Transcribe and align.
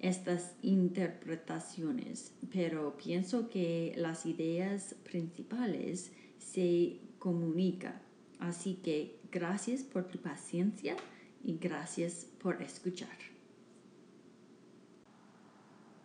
estas 0.00 0.54
interpretaciones, 0.62 2.34
pero 2.52 2.96
pienso 2.96 3.48
que 3.48 3.94
las 3.96 4.26
ideas 4.26 4.94
principales 5.04 6.12
se 6.38 7.00
comunican. 7.18 8.00
Así 8.38 8.74
que 8.74 9.18
gracias 9.32 9.82
por 9.82 10.08
tu 10.08 10.18
paciencia 10.18 10.96
y 11.42 11.56
gracias 11.56 12.26
por 12.40 12.62
escuchar. 12.62 13.16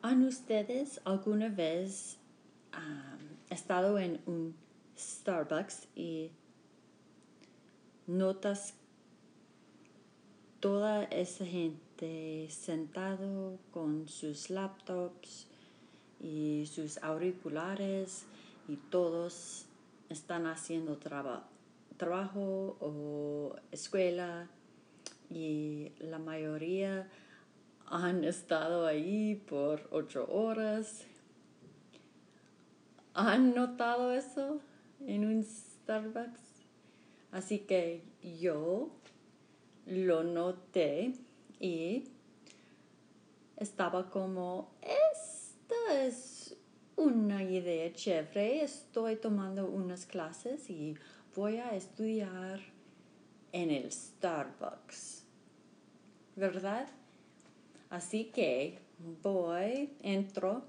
¿Han 0.02 0.24
ustedes 0.24 1.02
alguna 1.04 1.50
vez 1.50 2.18
estado 3.50 4.00
en 4.00 4.22
un 4.26 4.56
Starbucks 4.98 5.88
y 5.96 6.32
notas 8.08 8.74
toda 10.60 11.04
esa 11.06 11.46
gente 11.46 11.91
sentado 12.50 13.60
con 13.72 14.08
sus 14.08 14.50
laptops 14.50 15.48
y 16.20 16.66
sus 16.66 16.98
auriculares 17.04 18.26
y 18.68 18.78
todos 18.78 19.68
están 20.10 20.48
haciendo 20.48 20.98
trabajo 21.98 22.78
o 22.80 23.56
escuela 23.72 24.50
y 25.30 25.92
la 26.00 26.18
mayoría 26.18 27.08
han 27.86 28.24
estado 28.24 28.88
ahí 28.88 29.36
por 29.36 29.88
ocho 29.92 30.28
horas. 30.32 31.06
¿Han 33.14 33.54
notado 33.54 34.12
eso 34.12 34.60
en 35.06 35.26
un 35.26 35.44
Starbucks? 35.44 36.42
Así 37.32 37.60
que 37.60 38.04
yo 38.40 38.90
lo 39.86 40.24
noté 40.24 41.14
y 41.62 42.06
estaba 43.56 44.10
como, 44.10 44.72
esta 44.82 46.04
es 46.04 46.58
una 46.96 47.44
idea 47.44 47.94
chévere, 47.94 48.64
estoy 48.64 49.16
tomando 49.16 49.68
unas 49.68 50.08
clases 50.08 50.70
y 50.72 50.96
voy 51.36 51.58
a 51.58 51.76
estudiar 51.76 52.60
en 53.52 53.70
el 53.70 53.92
Starbucks, 53.92 55.24
¿verdad? 56.36 56.88
Así 57.92 58.26
que 58.26 58.80
voy, 59.22 59.94
entro 60.02 60.64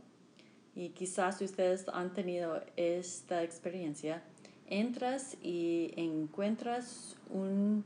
y 0.75 0.91
quizás 0.91 1.41
ustedes 1.41 1.87
han 1.89 2.13
tenido 2.13 2.63
esta 2.77 3.43
experiencia. 3.43 4.23
Entras 4.67 5.37
y 5.43 5.93
encuentras 5.97 7.17
un 7.31 7.85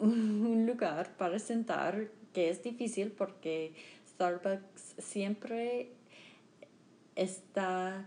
un 0.04 0.66
lugar 0.66 1.16
para 1.16 1.38
sentar 1.38 2.08
que 2.32 2.50
es 2.50 2.62
difícil 2.62 3.10
porque 3.12 3.74
Starbucks 4.08 4.94
siempre 4.98 5.90
está 7.16 8.06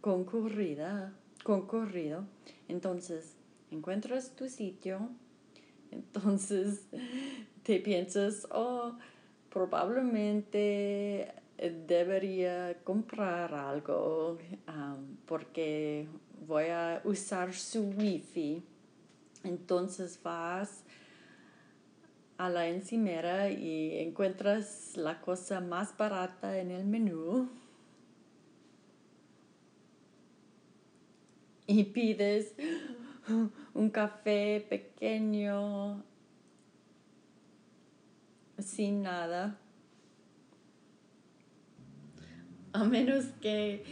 concurrida, 0.00 1.12
concurrido. 1.44 2.24
Entonces, 2.68 3.36
encuentras 3.70 4.34
tu 4.36 4.48
sitio, 4.48 5.08
entonces 5.90 6.86
te 7.62 7.80
piensas, 7.80 8.46
oh, 8.50 8.92
probablemente 9.50 11.32
debería 11.86 12.78
comprar 12.84 13.52
algo 13.54 14.38
porque 15.26 16.06
voy 16.46 16.66
a 16.66 17.00
usar 17.04 17.52
su 17.52 17.88
wifi 17.90 18.62
entonces 19.48 20.20
vas 20.22 20.84
a 22.36 22.48
la 22.48 22.68
encimera 22.68 23.50
y 23.50 23.98
encuentras 23.98 24.96
la 24.96 25.20
cosa 25.20 25.60
más 25.60 25.96
barata 25.96 26.58
en 26.60 26.70
el 26.70 26.84
menú 26.86 27.48
y 31.66 31.84
pides 31.84 32.54
un 33.74 33.90
café 33.90 34.64
pequeño 34.68 36.02
sin 38.58 39.02
nada. 39.02 39.58
A 42.72 42.84
menos 42.84 43.26
que 43.40 43.84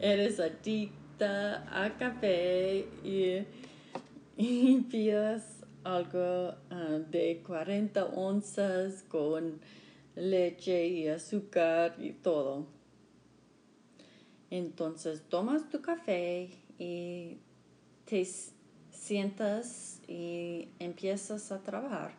eres 0.00 0.40
adicto 0.40 1.05
a 1.24 1.94
café 1.98 2.86
y, 4.36 4.80
pidas 4.90 5.64
algo 5.84 6.54
ah, 6.70 6.98
de 7.10 7.42
40 7.46 8.04
onzas 8.06 9.02
con 9.04 9.60
leche 10.14 10.86
y 10.88 11.08
azúcar 11.08 11.96
y 11.98 12.12
todo. 12.12 12.66
Entonces 14.50 15.22
tomas 15.28 15.68
tu 15.70 15.80
café 15.80 16.50
y 16.78 17.38
te 18.04 18.26
sientas 18.90 20.00
y 20.06 20.68
empiezas 20.78 21.50
a 21.50 21.62
trabajar 21.62 22.12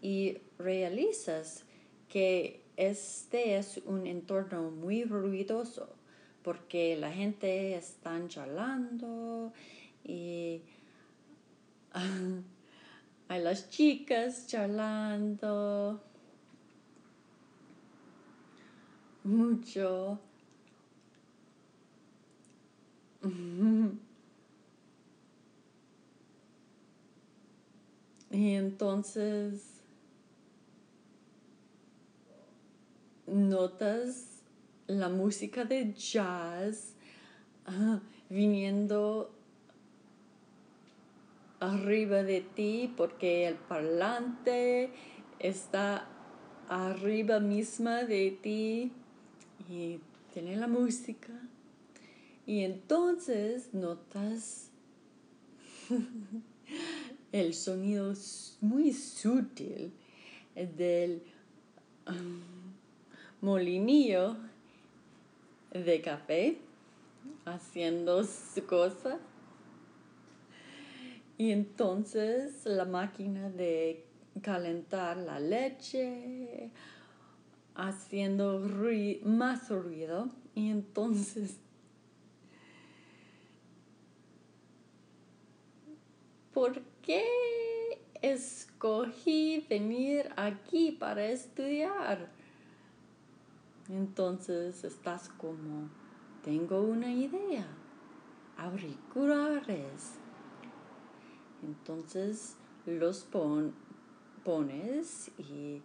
y 0.00 0.38
realizas 0.58 1.64
que 2.08 2.62
este 2.76 3.56
es 3.56 3.78
un 3.86 4.06
entorno 4.06 4.70
muy 4.70 5.04
ruidoso 5.04 5.88
porque 6.44 6.96
la 6.96 7.10
gente 7.10 7.74
está 7.74 8.20
charlando 8.28 9.52
y 10.04 10.60
hay 13.28 13.42
las 13.42 13.70
chicas 13.70 14.46
charlando 14.46 16.00
mucho. 19.24 20.20
Y 28.30 28.54
entonces 28.54 29.84
notas 33.28 34.33
la 34.86 35.08
música 35.08 35.64
de 35.64 35.94
jazz 35.94 36.94
ah, 37.66 38.00
viniendo 38.28 39.34
arriba 41.60 42.22
de 42.22 42.40
ti 42.42 42.92
porque 42.96 43.48
el 43.48 43.54
parlante 43.54 44.90
está 45.38 46.06
arriba 46.68 47.40
misma 47.40 48.04
de 48.04 48.30
ti 48.42 48.92
y 49.68 50.00
tiene 50.32 50.56
la 50.56 50.66
música. 50.66 51.32
Y 52.46 52.60
entonces 52.60 53.72
notas 53.72 54.70
el 57.32 57.54
sonido 57.54 58.12
muy 58.60 58.92
sutil 58.92 59.92
del 60.54 61.22
um, 62.06 62.40
molinillo 63.40 64.36
de 65.74 66.00
café 66.00 66.58
haciendo 67.44 68.24
su 68.24 68.64
cosa. 68.66 69.18
Y 71.36 71.50
entonces 71.50 72.64
la 72.64 72.84
máquina 72.84 73.50
de 73.50 74.06
calentar 74.40 75.16
la 75.16 75.40
leche 75.40 76.70
haciendo 77.74 78.60
más 79.24 79.68
ruido 79.68 80.28
y 80.54 80.70
entonces 80.70 81.58
¿por 86.52 86.80
qué 87.02 87.24
escogí 88.22 89.66
venir 89.68 90.30
aquí 90.36 90.92
para 90.92 91.26
estudiar? 91.26 92.30
Entonces 93.88 94.82
estás 94.84 95.28
como, 95.28 95.88
tengo 96.42 96.80
una 96.80 97.12
idea, 97.12 97.66
auriculares. 98.56 100.14
Entonces 101.62 102.56
los 102.86 103.24
pones 104.44 105.30
y 105.38 105.82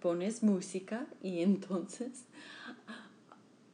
pones 0.00 0.42
música 0.42 1.06
y 1.22 1.40
entonces 1.42 2.24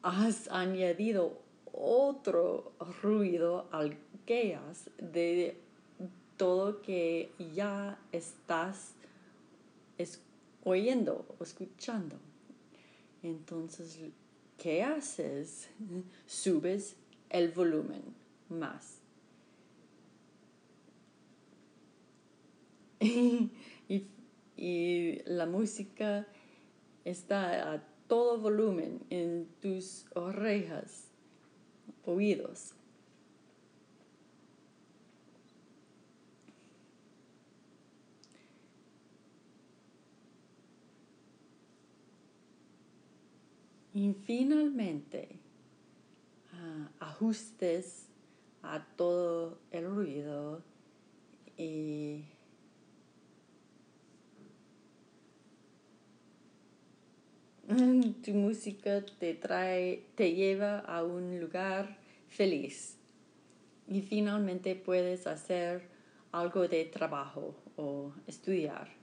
has 0.02 0.48
añadido 0.50 1.38
otro 1.72 2.72
ruido 3.02 3.66
al 3.72 3.96
has 4.26 4.90
de 4.98 5.58
todo 6.36 6.82
que 6.82 7.32
ya 7.54 7.98
estás 8.12 8.92
oyendo 10.64 11.24
o 11.38 11.42
escuchando. 11.42 12.16
Entonces, 13.22 13.98
¿qué 14.56 14.82
haces? 14.82 15.68
Subes 16.26 16.96
el 17.30 17.50
volumen 17.50 18.02
más. 18.48 18.98
y, 23.00 23.52
la 25.26 25.46
música 25.46 26.26
está 27.04 27.74
a 27.74 27.84
todo 28.08 28.38
volumen 28.38 29.00
en 29.10 29.46
tus 29.60 30.06
orejas, 30.14 31.08
oídos. 32.04 32.74
Y 43.98 44.14
finalmente, 44.14 45.28
ah, 46.52 46.88
ajustes 47.00 48.06
a 48.62 48.86
todo 48.94 49.58
el 49.72 49.86
ruido 49.86 50.62
y 51.56 52.22
tu 58.24 58.34
música 58.34 59.04
te 59.18 59.34
trae, 59.34 60.04
te 60.14 60.32
lleva 60.32 60.78
a 60.78 61.02
un 61.02 61.40
lugar 61.40 61.98
feliz 62.28 62.98
y 63.88 64.02
finalmente 64.02 64.76
puedes 64.76 65.26
hacer 65.26 65.88
algo 66.30 66.68
de 66.68 66.84
trabajo 66.84 67.56
o 67.74 68.12
estudiar. 68.28 68.97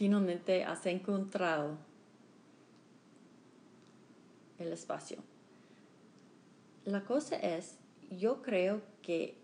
Finalmente 0.00 0.64
has 0.64 0.86
encontrado 0.86 1.76
el 4.58 4.72
espacio. 4.72 5.18
La 6.86 7.04
cosa 7.04 7.36
es, 7.36 7.76
yo 8.10 8.40
creo 8.40 8.80
que 9.02 9.36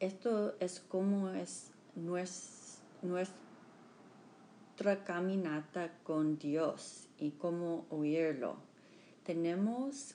esto 0.00 0.56
es 0.60 0.80
como 0.80 1.28
es 1.28 1.72
nuestra 1.92 3.34
caminata 5.04 5.98
con 6.04 6.38
Dios 6.38 7.10
y 7.18 7.32
cómo 7.32 7.84
oírlo. 7.90 8.56
Tenemos 9.24 10.14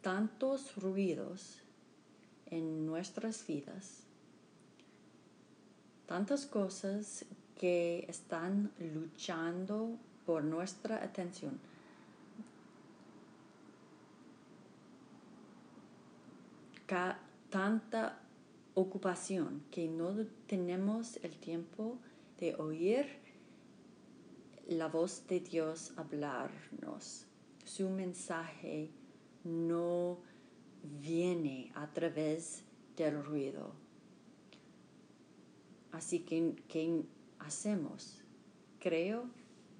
tantos 0.00 0.76
ruidos 0.76 1.60
en 2.46 2.86
nuestras 2.86 3.46
vidas, 3.46 4.04
tantas 6.06 6.46
cosas 6.46 7.26
que 7.58 8.04
están 8.08 8.72
luchando 8.78 9.96
por 10.26 10.44
nuestra 10.44 11.02
atención. 11.02 11.58
tanta 17.48 18.18
ocupación 18.74 19.62
que 19.70 19.88
no 19.88 20.14
tenemos 20.46 21.16
el 21.22 21.36
tiempo 21.38 21.98
de 22.38 22.54
oír 22.56 23.06
la 24.68 24.88
voz 24.88 25.26
de 25.26 25.40
Dios 25.40 25.92
hablarnos. 25.96 27.26
Su 27.64 27.88
mensaje 27.88 28.90
no 29.44 30.18
viene 31.00 31.70
a 31.74 31.86
través 31.92 32.64
del 32.96 33.24
ruido. 33.24 33.72
Así 35.92 36.20
que, 36.20 36.56
que 36.68 37.04
hacemos. 37.44 38.20
Creo 38.80 39.24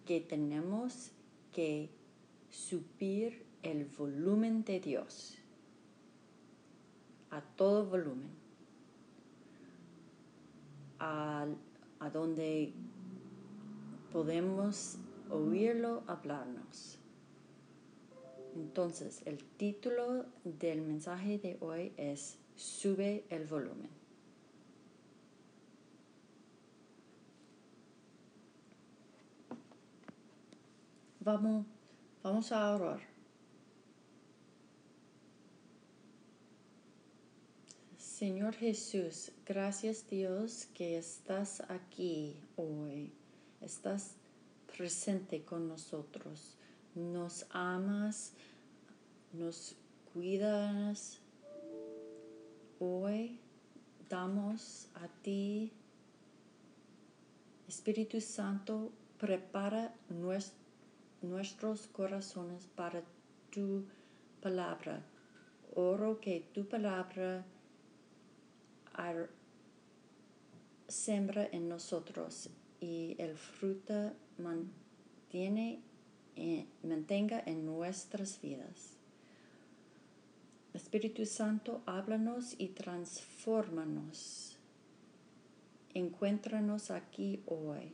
que 0.06 0.20
tenemos 0.20 1.12
que 1.52 1.90
subir 2.50 3.44
el 3.62 3.86
volumen 3.86 4.64
de 4.64 4.80
Dios 4.80 5.38
a 7.30 7.40
todo 7.40 7.86
volumen, 7.86 8.30
a, 10.98 11.46
a 11.98 12.10
donde 12.10 12.74
podemos 14.12 14.98
oírlo 15.30 16.02
hablarnos. 16.06 16.98
Entonces, 18.54 19.22
el 19.24 19.42
título 19.56 20.26
del 20.44 20.82
mensaje 20.82 21.38
de 21.38 21.56
hoy 21.60 21.92
es 21.96 22.38
Sube 22.54 23.24
el 23.30 23.46
volumen. 23.46 24.01
Vamos, 31.24 31.64
vamos 32.20 32.50
a 32.50 32.74
orar. 32.74 33.00
Señor 37.96 38.54
Jesús, 38.54 39.30
gracias 39.46 40.04
Dios 40.10 40.66
que 40.74 40.98
estás 40.98 41.60
aquí 41.68 42.40
hoy, 42.56 43.12
estás 43.60 44.16
presente 44.76 45.44
con 45.44 45.68
nosotros, 45.68 46.56
nos 46.96 47.46
amas, 47.50 48.32
nos 49.32 49.76
cuidas. 50.12 51.20
Hoy 52.80 53.38
damos 54.08 54.88
a 54.94 55.06
ti, 55.22 55.72
Espíritu 57.68 58.20
Santo, 58.20 58.90
prepara 59.18 59.94
nuestro 60.08 60.61
nuestros 61.22 61.86
corazones 61.88 62.66
para 62.74 63.02
tu 63.50 63.84
palabra. 64.40 65.02
Oro 65.74 66.20
que 66.20 66.48
tu 66.52 66.68
palabra 66.68 67.44
sembra 70.88 71.48
en 71.50 71.68
nosotros 71.68 72.50
y 72.80 73.16
el 73.18 73.36
fruto 73.36 74.12
mantiene, 74.38 75.80
mantenga 76.82 77.42
en 77.46 77.64
nuestras 77.64 78.40
vidas. 78.40 78.98
Espíritu 80.74 81.26
Santo, 81.26 81.82
háblanos 81.86 82.54
y 82.58 82.68
transfórmanos. 82.68 84.58
Encuéntranos 85.94 86.90
aquí 86.90 87.42
hoy 87.46 87.92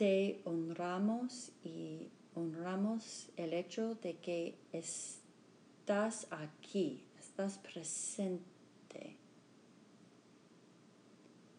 te 0.00 0.40
honramos 0.46 1.52
y 1.62 2.08
honramos 2.34 3.28
el 3.36 3.52
hecho 3.52 3.96
de 3.96 4.16
que 4.16 4.56
estás 4.72 6.26
aquí, 6.30 7.04
estás 7.18 7.58
presente. 7.58 9.18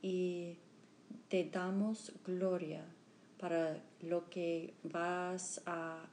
Y 0.02 0.58
te 1.30 1.52
damos 1.52 2.14
gloria 2.26 2.84
para 3.38 3.80
lo 4.02 4.28
que 4.32 4.74
vas 4.86 5.62
a 5.68 6.04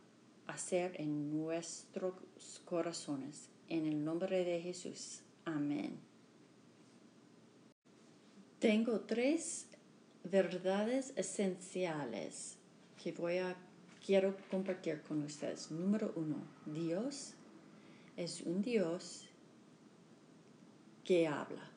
hacer 0.49 1.01
en 1.01 1.31
nuestros 1.31 2.13
corazones. 2.67 3.49
En 3.71 3.87
el 3.87 4.05
nombre 4.05 4.45
de 4.45 4.61
Jesús. 4.61 5.23
Amén. 5.47 5.99
Tengo 8.59 9.01
tres 9.01 9.68
verdades 10.25 11.13
esenciales 11.17 12.57
que 13.03 13.13
voy 13.13 13.39
a 13.39 13.57
quiero 14.05 14.37
compartir 14.51 15.03
con 15.03 15.23
ustedes. 15.23 15.71
Número 15.71 16.13
uno, 16.17 16.37
Dios 16.67 17.35
es 18.17 18.43
un 18.43 18.63
Dios 18.63 19.27
que 21.05 21.27
habla. 21.27 21.71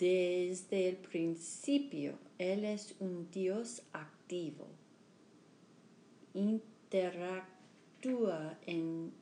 desde 0.00 0.88
el 0.88 0.96
principio. 0.96 2.18
Él 2.38 2.64
es 2.64 2.94
un 3.00 3.30
Dios 3.30 3.82
activo. 3.92 4.66
Interactúa 6.32 7.48
en 8.64 9.12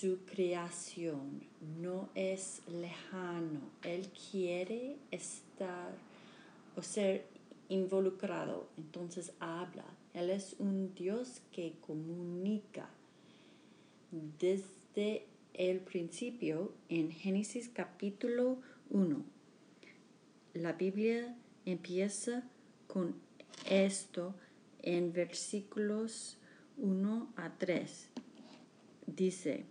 su 0.00 0.18
creación. 0.26 1.42
No 1.80 2.08
es 2.14 2.62
lejano. 2.68 3.60
Él 3.82 4.08
quiere 4.30 4.96
estar 5.10 5.92
o 6.76 6.82
ser 6.82 7.26
involucrado. 7.68 8.68
Entonces 8.76 9.32
habla. 9.40 9.84
Él 10.14 10.30
es 10.30 10.54
un 10.58 10.94
Dios 10.94 11.40
que 11.50 11.74
comunica. 11.80 12.88
Desde 14.38 15.26
el 15.54 15.80
principio, 15.80 16.72
en 16.88 17.10
Génesis 17.10 17.68
capítulo 17.68 18.60
1, 18.90 19.24
la 20.54 20.72
Biblia 20.74 21.36
empieza 21.66 22.44
con 22.86 23.16
esto 23.68 24.34
en 24.80 25.12
versículos 25.12 26.38
1 26.78 27.32
a 27.36 27.58
3. 27.58 28.10
Dice, 29.06 29.66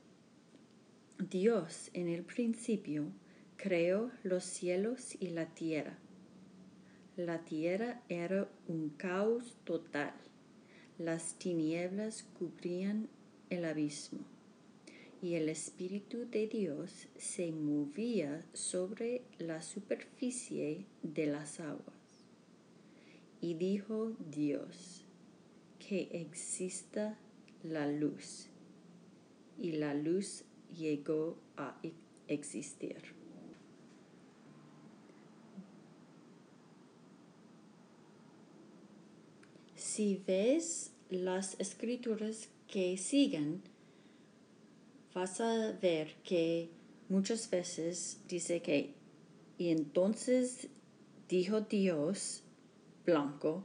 Dios 1.20 1.90
en 1.94 2.10
el 2.10 2.24
principio 2.24 3.12
creó 3.58 4.12
los 4.22 4.44
cielos 4.44 5.16
y 5.20 5.30
la 5.30 5.48
tierra. 5.48 5.98
La 7.16 7.44
tierra 7.44 8.04
era 8.08 8.48
un 8.68 8.90
caos 8.90 9.58
total. 9.64 10.14
Las 11.00 11.34
tinieblas 11.40 12.24
cubrían 12.38 13.10
el 13.50 13.66
abismo 13.66 14.20
y 15.20 15.34
el 15.34 15.50
Espíritu 15.50 16.30
de 16.30 16.46
Dios 16.46 17.08
se 17.18 17.52
movía 17.52 18.46
sobre 18.54 19.24
la 19.40 19.64
superficie 19.64 20.86
de 21.02 21.26
las 21.26 21.60
aguas. 21.60 22.28
Y 23.42 23.56
dijo 23.56 24.16
Dios, 24.32 25.04
que 25.80 26.10
exista 26.12 27.18
la 27.64 27.88
luz. 27.88 28.50
Y 29.60 29.72
la 29.72 29.96
luz 29.96 30.44
llegó 30.76 31.38
a 31.56 31.80
existir. 32.28 33.16
Si 39.76 40.24
ves 40.28 40.94
las 41.10 41.60
escrituras 41.60 42.50
que 42.68 42.98
siguen, 42.98 43.62
vas 45.14 45.42
a 45.42 45.72
ver 45.72 46.16
que 46.24 46.70
muchas 47.10 47.50
veces 47.50 48.22
dice 48.28 48.62
que, 48.62 48.94
y 49.58 49.70
entonces 49.70 50.68
dijo 51.28 51.62
Dios 51.62 52.44
blanco 53.06 53.64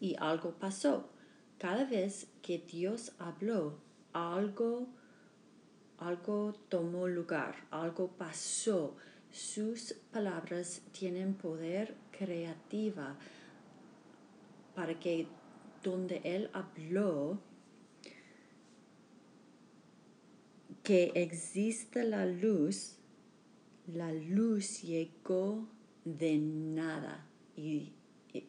y 0.00 0.14
algo 0.18 0.52
pasó. 0.58 1.08
Cada 1.58 1.84
vez 1.84 2.28
que 2.42 2.58
Dios 2.58 3.12
habló, 3.18 3.78
algo, 4.12 4.88
algo 6.02 6.54
tomó 6.68 7.08
lugar, 7.08 7.54
algo 7.70 8.08
pasó. 8.08 8.96
Sus 9.30 9.94
palabras 10.12 10.82
tienen 10.92 11.34
poder 11.34 11.94
creativa 12.10 13.16
para 14.74 14.98
que 14.98 15.26
donde 15.82 16.20
Él 16.24 16.50
habló, 16.52 17.40
que 20.82 21.12
exista 21.14 22.02
la 22.04 22.26
luz, 22.26 22.96
la 23.86 24.12
luz 24.12 24.82
llegó 24.82 25.68
de 26.04 26.38
nada 26.38 27.26
y 27.56 27.92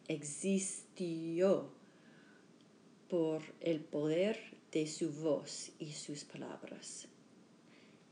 existió 0.07 1.71
por 3.09 3.41
el 3.59 3.79
poder 3.81 4.39
de 4.71 4.87
su 4.87 5.11
voz 5.11 5.71
y 5.77 5.91
sus 5.91 6.23
palabras. 6.23 7.07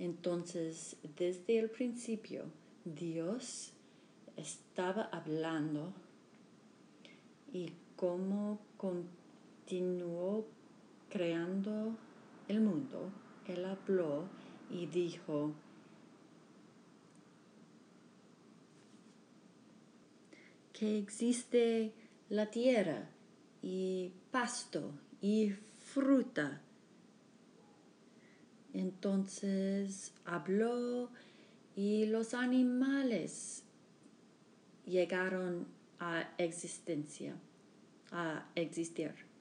Entonces, 0.01 0.97
desde 1.15 1.59
el 1.59 1.69
principio, 1.69 2.45
Dios 2.83 3.71
estaba 4.35 5.03
hablando 5.03 5.93
y 7.53 7.71
cómo 7.95 8.59
continuó 8.77 10.45
creando 11.09 11.95
el 12.47 12.61
mundo 12.61 13.11
él 13.47 13.65
habló 13.65 14.27
y 14.69 14.85
dijo, 14.87 15.53
que 20.73 20.97
existe 20.97 21.93
la 22.29 22.49
tierra 22.49 23.09
y 23.61 24.11
pasto 24.31 24.93
y 25.21 25.53
fruta. 25.79 26.61
Entonces 28.73 30.13
habló 30.25 31.09
y 31.75 32.05
los 32.05 32.33
animales 32.33 33.63
llegaron 34.85 35.67
a 35.99 36.33
existencia, 36.37 37.35
a 38.11 38.45
existir 38.55 39.31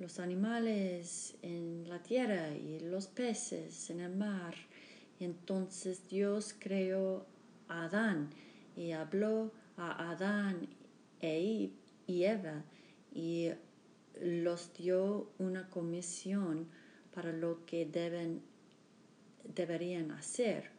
los 0.00 0.18
animales 0.18 1.36
en 1.42 1.86
la 1.86 2.02
tierra 2.02 2.56
y 2.56 2.80
los 2.80 3.06
peces 3.06 3.90
en 3.90 4.00
el 4.00 4.16
mar. 4.16 4.54
entonces 5.20 6.08
Dios 6.08 6.54
creó 6.58 7.26
a 7.68 7.84
Adán 7.84 8.30
y 8.74 8.92
habló 8.92 9.52
a 9.76 10.10
Adán 10.10 10.66
e 11.20 11.70
y 12.06 12.24
Eva 12.24 12.64
y 13.12 13.50
los 14.22 14.72
dio 14.72 15.30
una 15.38 15.68
comisión 15.68 16.66
para 17.14 17.30
lo 17.32 17.66
que 17.66 17.84
deben, 17.84 18.42
deberían 19.44 20.10
hacer 20.10 20.70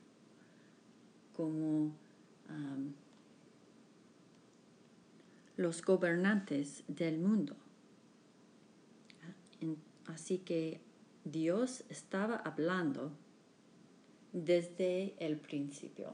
como 1.33 1.91
los 5.57 5.81
gobernantes 5.83 6.83
del 6.87 7.19
mundo. 7.19 7.55
Así 10.07 10.39
que 10.39 10.81
Dios 11.23 11.83
estaba 11.89 12.35
hablando 12.35 13.11
desde 14.33 15.13
el 15.19 15.37
principio. 15.37 16.13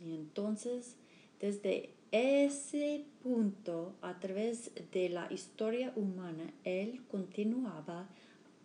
Y 0.00 0.14
entonces, 0.14 0.96
desde 1.40 1.94
ese 2.12 3.04
punto, 3.22 3.96
a 4.00 4.20
través 4.20 4.70
de 4.92 5.08
la 5.08 5.32
historia 5.32 5.92
humana, 5.96 6.52
Él 6.62 7.02
continuaba 7.10 8.08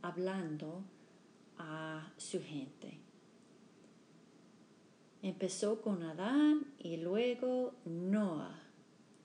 hablando 0.01 0.83
a 1.57 2.11
su 2.17 2.41
gente. 2.41 2.99
Empezó 5.21 5.81
con 5.81 6.03
Adán 6.03 6.65
y 6.79 6.97
luego 6.97 7.73
Noah 7.85 8.59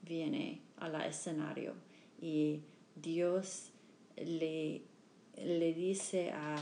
viene 0.01 0.61
al 0.77 0.95
escenario 1.01 1.73
y 2.21 2.59
Dios 2.95 3.71
le 4.17 4.83
le 5.43 5.73
dice 5.73 6.31
a 6.31 6.55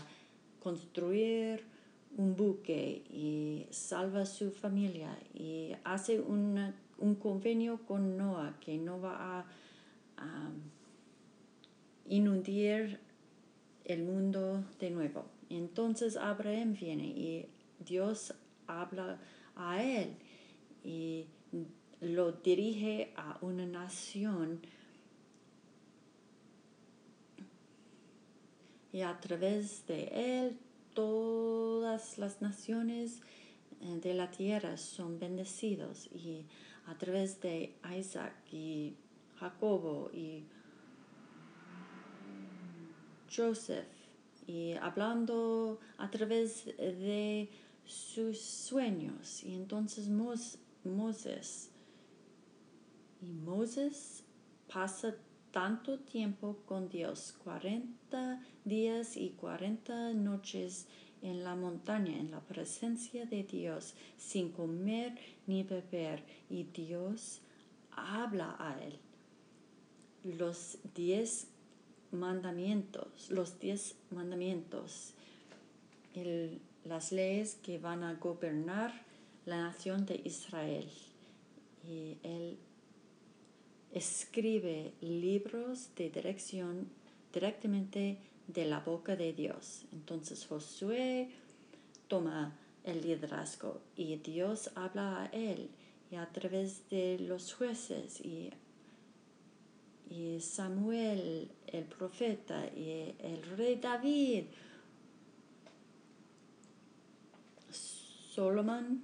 construir 0.60 1.64
un 2.18 2.36
buque 2.36 3.04
y 3.10 3.66
salva 3.72 4.26
su 4.26 4.52
familia 4.52 5.18
y 5.34 5.72
hace 5.84 6.20
un 6.20 7.16
convenio 7.16 7.80
con 7.86 8.18
Noah 8.18 8.58
que 8.60 8.78
no 8.78 9.00
va 9.00 9.40
a, 9.40 9.46
inundir 12.06 13.00
el 13.86 14.04
mundo 14.04 14.64
de 14.80 14.92
nuevo. 14.92 15.26
Entonces 15.50 16.18
Abraham 16.18 16.74
viene 16.74 17.08
y 17.08 17.48
Dios 17.80 18.34
habla 18.68 19.20
a 19.56 19.84
él 19.84 20.16
y 20.84 21.26
lo 22.02 22.32
dirige 22.32 23.14
a 23.16 23.38
una 23.42 23.66
nación. 23.66 24.62
Y 28.92 29.02
a 29.02 29.20
través 29.20 29.88
de 29.88 30.04
él 30.14 30.60
todas 30.94 32.18
las 32.18 32.42
naciones 32.42 33.22
eh, 33.82 34.00
de 34.02 34.14
la 34.14 34.30
tierra 34.30 34.78
son 34.78 35.20
bendecidos. 35.20 36.08
Y 36.14 36.46
a 36.86 36.98
través 36.98 37.42
de 37.42 37.76
Isaac 37.98 38.34
y 38.52 38.96
Jacobo 39.40 40.12
y 40.14 40.44
Joseph 43.36 43.88
y 44.48 44.74
hablando 44.74 45.80
a 45.98 46.10
través 46.10 46.66
de 46.78 47.50
sus 47.86 48.40
sueños 48.40 49.44
y 49.44 49.56
entonces 49.56 50.10
Moses 50.10 51.70
y 53.22 53.32
Moses 53.32 54.24
pasa 54.72 55.16
tanto 55.52 56.00
tiempo 56.00 56.58
con 56.66 56.90
Dios, 56.90 57.36
40 57.44 58.42
días 58.66 59.18
y 59.18 59.30
40 59.30 60.14
noches 60.14 60.88
en 61.22 61.44
la 61.44 61.56
montaña, 61.56 62.18
en 62.18 62.32
la 62.32 62.42
presencia 62.42 63.26
de 63.26 63.44
Dios, 63.44 63.94
sin 64.18 64.52
comer 64.52 65.16
ni 65.48 65.64
beber, 65.64 66.24
y 66.50 66.64
Dios 66.64 67.40
habla 67.92 68.56
a 68.60 68.78
él. 68.84 69.00
Los 70.24 70.80
diez 70.96 71.48
mandamientos, 72.12 73.30
los 73.30 73.60
diez 73.60 73.96
mandamientos, 74.12 75.14
las 76.86 77.12
leyes 77.12 77.56
que 77.64 77.78
van 77.78 78.04
a 78.04 78.14
gobernar 78.16 78.94
la 79.46 79.58
nación 79.58 80.06
de 80.06 80.22
Israel. 80.24 80.90
Y 81.88 82.18
él 82.24 82.58
escribe 83.94 84.94
libros 85.02 85.90
de 85.96 86.10
dirección 86.10 86.90
directamente 87.32 88.18
de 88.48 88.66
la 88.66 88.80
boca 88.80 89.16
de 89.16 89.34
Dios. 89.34 89.86
Entonces 89.92 90.46
Josué 90.46 91.30
toma 92.08 92.58
el 92.84 93.02
liderazgo 93.02 93.82
y 93.96 94.18
Dios 94.18 94.72
habla 94.76 95.24
a 95.24 95.26
él 95.28 95.70
y 96.12 96.16
a 96.16 96.26
través 96.32 96.90
de 96.90 97.18
los 97.20 97.54
jueces 97.54 98.20
y, 98.22 98.52
y 100.10 100.40
Samuel 100.42 101.50
el 101.68 101.86
profeta 101.86 102.68
y 102.68 103.16
el 103.20 103.42
rey 103.58 103.76
David, 103.76 104.46
Solomon 108.34 109.04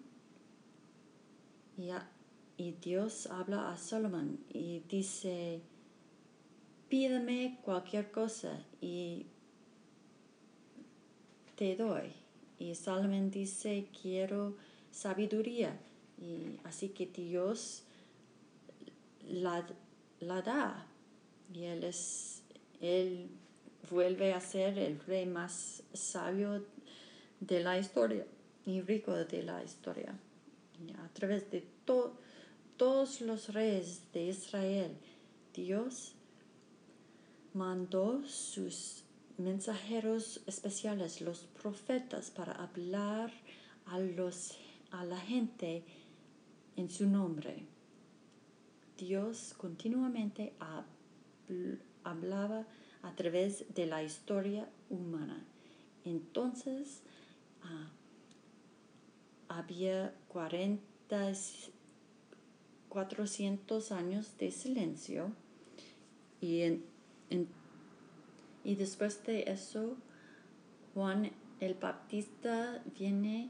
y, 2.58 2.72
Dios 2.82 3.28
habla 3.28 3.72
a 3.72 3.78
Solomon 3.78 4.40
y 4.52 4.82
dice, 4.90 5.62
pídeme 6.90 7.60
cualquier 7.62 8.10
cosa 8.10 8.60
y 8.82 9.28
te 11.56 11.76
doy. 11.76 12.12
Y 12.58 12.74
Salomón 12.74 13.30
dice, 13.30 13.88
quiero 14.02 14.56
sabiduría. 14.90 15.80
Y 16.20 16.58
así 16.64 16.90
que 16.90 17.06
Dios 17.06 17.84
la, 19.28 19.64
la 20.22 20.42
da. 20.42 20.88
Y 21.54 21.66
él, 21.66 21.84
es, 21.84 22.42
él 22.82 23.30
vuelve 23.92 24.34
a 24.34 24.42
ser 24.42 24.80
el 24.80 25.00
rey 25.02 25.28
más 25.28 25.84
sabio 25.94 26.66
de 27.40 27.64
la 27.64 27.78
historia 27.78 28.26
y 28.70 28.82
rico 28.82 29.14
de 29.14 29.44
la 29.44 29.64
historia. 29.64 30.18
A 31.04 31.10
través 31.10 31.50
de 31.52 31.66
todos 31.86 33.22
los 33.22 33.54
reyes 33.54 34.04
de 34.14 34.28
Israel, 34.28 34.96
Dios 35.54 36.14
mandó 37.54 38.24
sus 38.26 39.04
mensajeros 39.38 40.42
especiales, 40.46 41.22
los 41.22 41.40
profetas, 41.62 42.32
para 42.32 42.54
hablar 42.54 43.32
a, 43.86 44.00
los, 44.00 44.54
a 44.92 45.04
la 45.04 45.20
gente 45.20 45.84
en 46.76 46.90
su 46.90 47.08
nombre. 47.08 47.66
Dios 48.98 49.54
continuamente 49.58 50.54
hablaba 52.04 52.66
a 53.02 53.16
través 53.16 53.74
de 53.74 53.86
la 53.86 54.04
historia 54.04 54.70
humana. 54.90 55.46
Entonces, 56.06 57.02
ah, 57.64 57.90
había 59.50 60.16
40, 60.30 61.34
400 62.88 63.92
años 63.92 64.38
de 64.38 64.52
silencio 64.52 65.34
y 66.40 66.62
en 66.62 66.84
y 68.64 68.76
después 68.76 69.26
de 69.26 69.44
eso, 69.48 69.98
Juan 70.94 71.32
el 71.60 71.74
Baptista 71.74 72.84
viene 72.98 73.50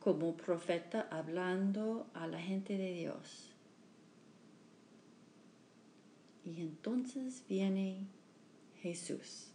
como 0.00 0.36
profeta 0.36 1.08
hablando 1.10 2.06
a 2.14 2.26
la 2.26 2.40
gente 2.40 2.76
de 2.76 2.92
Dios. 2.92 3.50
Y 6.44 6.60
entonces 6.60 7.42
viene 7.48 8.06
Jesús. 8.80 9.52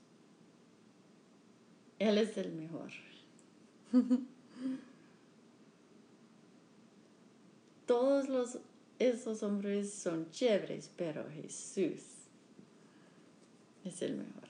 Él 1.99 2.17
es 2.17 2.37
el 2.37 2.51
mejor. 2.53 2.91
Todos 7.85 8.29
los, 8.29 8.59
esos 8.99 9.41
hombres 9.43 9.91
son 9.91 10.29
chéveres, 10.31 10.91
pero 10.95 11.25
Jesús 11.29 12.01
es 13.83 14.01
el 14.01 14.15
mejor. 14.15 14.49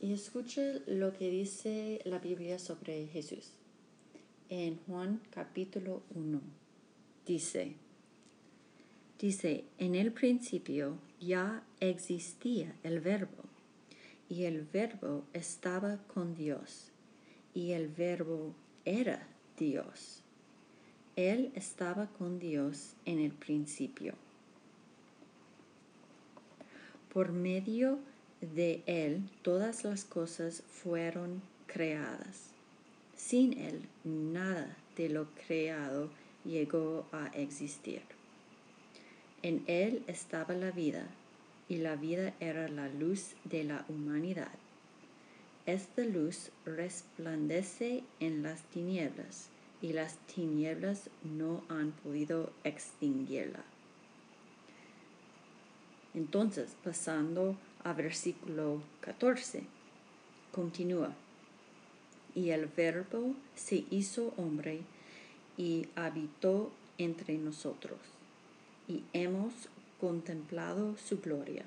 Y 0.00 0.12
escuche 0.12 0.82
lo 0.86 1.12
que 1.12 1.30
dice 1.30 2.00
la 2.04 2.18
Biblia 2.18 2.58
sobre 2.58 3.06
Jesús. 3.08 3.52
En 4.48 4.78
Juan 4.86 5.20
capítulo 5.30 6.02
1 6.14 6.40
dice, 7.26 7.74
dice, 9.18 9.64
en 9.78 9.96
el 9.96 10.12
principio 10.12 10.98
ya 11.20 11.64
existía 11.80 12.76
el 12.84 13.00
verbo, 13.00 13.42
y 14.28 14.44
el 14.44 14.62
verbo 14.62 15.24
estaba 15.32 15.98
con 16.06 16.36
Dios, 16.36 16.92
y 17.56 17.72
el 17.72 17.88
verbo 17.88 18.54
era 18.84 19.26
Dios. 19.58 20.22
Él 21.16 21.50
estaba 21.56 22.06
con 22.06 22.38
Dios 22.38 22.92
en 23.04 23.18
el 23.18 23.32
principio 23.32 24.14
por 27.16 27.32
medio 27.32 27.98
de 28.42 28.82
Él 28.84 29.22
todas 29.40 29.84
las 29.84 30.04
cosas 30.04 30.62
fueron 30.70 31.40
creadas. 31.66 32.50
Sin 33.16 33.58
Él 33.58 33.80
nada 34.04 34.76
de 34.98 35.08
lo 35.08 35.26
creado 35.46 36.10
llegó 36.44 37.06
a 37.12 37.28
existir. 37.28 38.02
En 39.40 39.64
Él 39.66 40.02
estaba 40.08 40.52
la 40.52 40.72
vida, 40.72 41.06
y 41.70 41.78
la 41.78 41.96
vida 41.96 42.34
era 42.38 42.68
la 42.68 42.90
luz 42.90 43.30
de 43.44 43.64
la 43.64 43.86
humanidad. 43.88 44.52
Esta 45.66 46.04
luz 46.04 46.52
resplandece 46.64 48.04
en 48.20 48.44
las 48.44 48.62
tinieblas, 48.70 49.48
y 49.82 49.94
las 49.94 50.16
tinieblas 50.18 51.10
no 51.24 51.64
han 51.68 51.90
podido 51.90 52.52
extinguirla. 52.62 53.64
Entonces, 56.14 56.76
pasando 56.84 57.56
a 57.82 57.92
versículo 57.94 58.80
14, 59.00 59.64
continúa. 60.52 61.12
Y 62.36 62.50
el 62.50 62.66
verbo 62.66 63.34
se 63.56 63.84
hizo 63.90 64.34
hombre 64.36 64.82
y 65.56 65.88
habitó 65.96 66.70
entre 66.96 67.38
nosotros, 67.38 67.98
y 68.86 69.02
hemos 69.12 69.52
contemplado 70.00 70.96
su 70.96 71.20
gloria, 71.20 71.64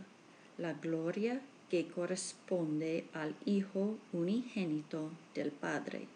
la 0.58 0.72
gloria 0.72 1.42
que 1.70 1.88
corresponde 1.88 3.06
al 3.14 3.36
Hijo 3.46 3.96
unigénito 4.12 5.12
del 5.36 5.52
Padre, 5.52 6.08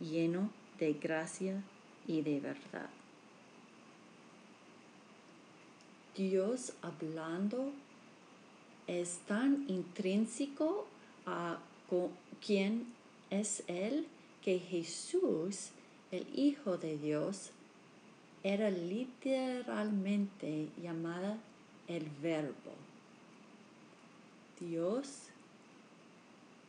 lleno 0.00 0.50
de 0.78 0.94
gracia 0.94 1.62
y 2.06 2.22
de 2.22 2.40
verdad. 2.40 2.90
Dios 6.16 6.74
hablando 6.82 7.72
es 8.86 9.18
tan 9.26 9.64
intrínseco 9.68 10.86
a 11.26 11.58
quién 12.44 12.86
es 13.30 13.64
Él 13.66 14.06
que 14.42 14.58
Jesús, 14.58 15.70
el 16.12 16.26
Hijo 16.38 16.76
de 16.76 16.98
Dios, 16.98 17.50
era 18.42 18.70
literalmente 18.70 20.68
llamada 20.80 21.38
el 21.88 22.06
verbo. 22.22 22.72
Dios 24.60 25.28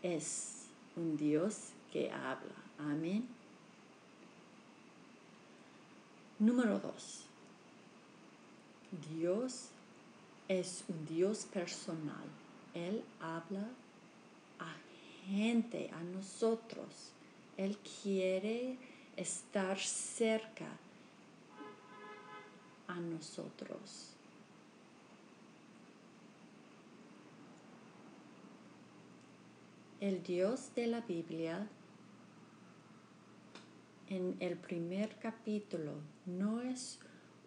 es 0.02 0.66
un 0.96 1.18
Dios 1.18 1.70
que 1.92 2.12
habla. 2.12 2.56
Amén. 2.80 3.28
Número 6.40 6.80
dos. 6.80 7.26
Dios 9.10 9.70
es 10.48 10.84
un 10.88 11.06
Dios 11.06 11.46
personal. 11.46 12.26
Él 12.74 13.04
habla 13.22 13.68
a 14.60 14.76
gente, 15.28 15.90
a 15.92 16.04
nosotros. 16.04 17.12
Él 17.58 17.78
quiere 18.04 18.78
estar 19.16 19.80
cerca 19.80 20.68
a 22.88 22.96
nosotros. 22.96 24.15
El 30.02 30.22
Dios 30.24 30.76
de 30.76 30.88
la 30.88 31.02
Biblia 31.02 31.70
en 34.10 34.36
el 34.40 34.58
primer 34.58 35.18
capítulo 35.20 35.94
no 36.26 36.62
es 36.62 37.00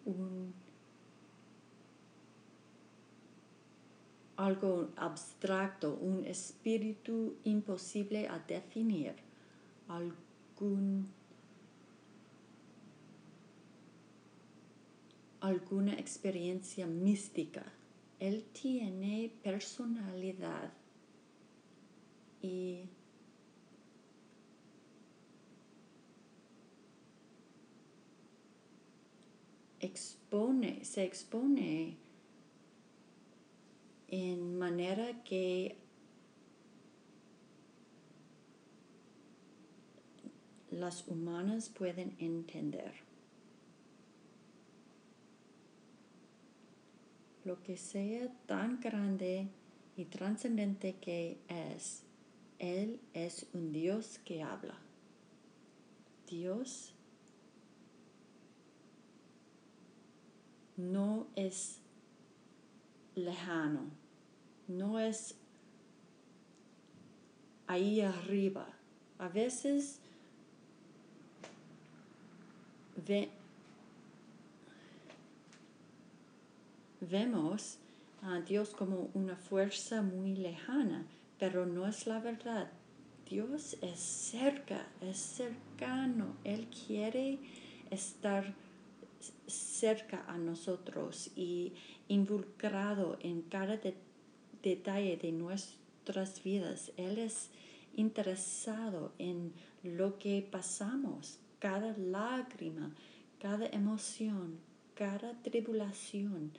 un 0.05 0.53
algo 4.35 4.89
abstracto, 4.95 5.99
un 6.01 6.25
espíritu 6.25 7.35
imposible 7.43 8.27
a 8.27 8.39
definir, 8.39 9.13
alguna 15.41 15.93
experiencia 15.93 16.87
mística. 16.87 17.63
Él 18.19 18.45
tiene 18.53 19.31
personalidad 19.43 20.71
y 22.41 22.89
expone, 29.79 30.83
se 30.83 31.03
expone 31.03 31.97
en 34.07 34.57
manera 34.57 35.23
que 35.23 35.77
las 40.71 41.07
humanas 41.07 41.69
pueden 41.69 42.15
entender. 42.19 42.93
Lo 47.45 47.61
que 47.63 47.77
sea 47.77 48.31
tan 48.45 48.79
grande 48.79 49.47
y 49.95 50.05
trascendente 50.05 50.95
que 50.95 51.39
es, 51.47 52.03
Él 52.59 52.99
es 53.13 53.47
un 53.53 53.71
Dios 53.71 54.19
que 54.25 54.43
habla. 54.43 54.75
Dios 56.27 56.93
no 60.77 61.27
es 61.35 61.79
lejano, 63.15 63.81
no 64.67 64.99
es 64.99 65.35
ahí 67.67 68.01
arriba. 68.01 68.67
A 69.17 69.27
veces 69.27 69.99
vemos 77.01 77.77
a 78.21 78.39
Dios 78.41 78.69
como 78.71 79.09
una 79.13 79.35
fuerza 79.35 80.01
muy 80.01 80.35
lejana, 80.35 81.05
pero 81.39 81.65
no 81.65 81.87
es 81.87 82.05
la 82.05 82.19
verdad. 82.19 82.69
Dios 83.27 83.77
es 83.81 83.99
cerca, 83.99 84.87
es 85.01 85.17
cercano. 85.17 86.35
Él 86.43 86.67
quiere 86.67 87.39
estar 87.89 88.53
cerca 89.47 90.25
a 90.27 90.37
nosotros 90.37 91.31
y 91.35 91.73
involucrado 92.07 93.17
en 93.21 93.41
cada 93.43 93.79
detalle 94.61 95.17
de 95.17 95.31
nuestras 95.31 96.43
vidas. 96.43 96.91
Él 96.97 97.17
es 97.17 97.49
interesado 97.95 99.13
en 99.17 99.53
lo 99.83 100.19
que 100.19 100.45
pasamos, 100.49 101.39
cada 101.59 101.95
lágrima, 101.97 102.93
cada 103.39 103.67
emoción, 103.67 104.59
cada 104.95 105.33
tribulación. 105.41 106.51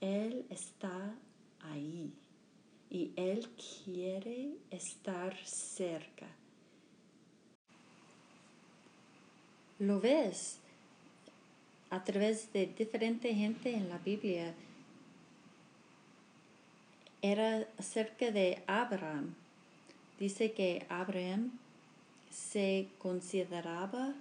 Él 0.00 0.46
está 0.50 1.14
ahí 1.60 2.12
y 2.90 3.12
Él 3.16 3.48
quiere 3.84 4.50
estar 4.70 5.36
cerca. 5.44 6.26
¿Lo 9.78 10.00
ves? 10.00 10.60
a 11.90 12.04
través 12.04 12.52
de 12.52 12.66
diferente 12.66 13.34
gente 13.34 13.74
en 13.74 13.88
la 13.88 13.98
Biblia 13.98 14.54
era 17.20 17.66
acerca 17.78 18.30
de 18.30 18.62
Abraham. 18.66 19.34
Dice 20.18 20.52
que 20.52 20.86
Abraham 20.88 21.50
se 22.30 22.88
consideraba 22.98 24.14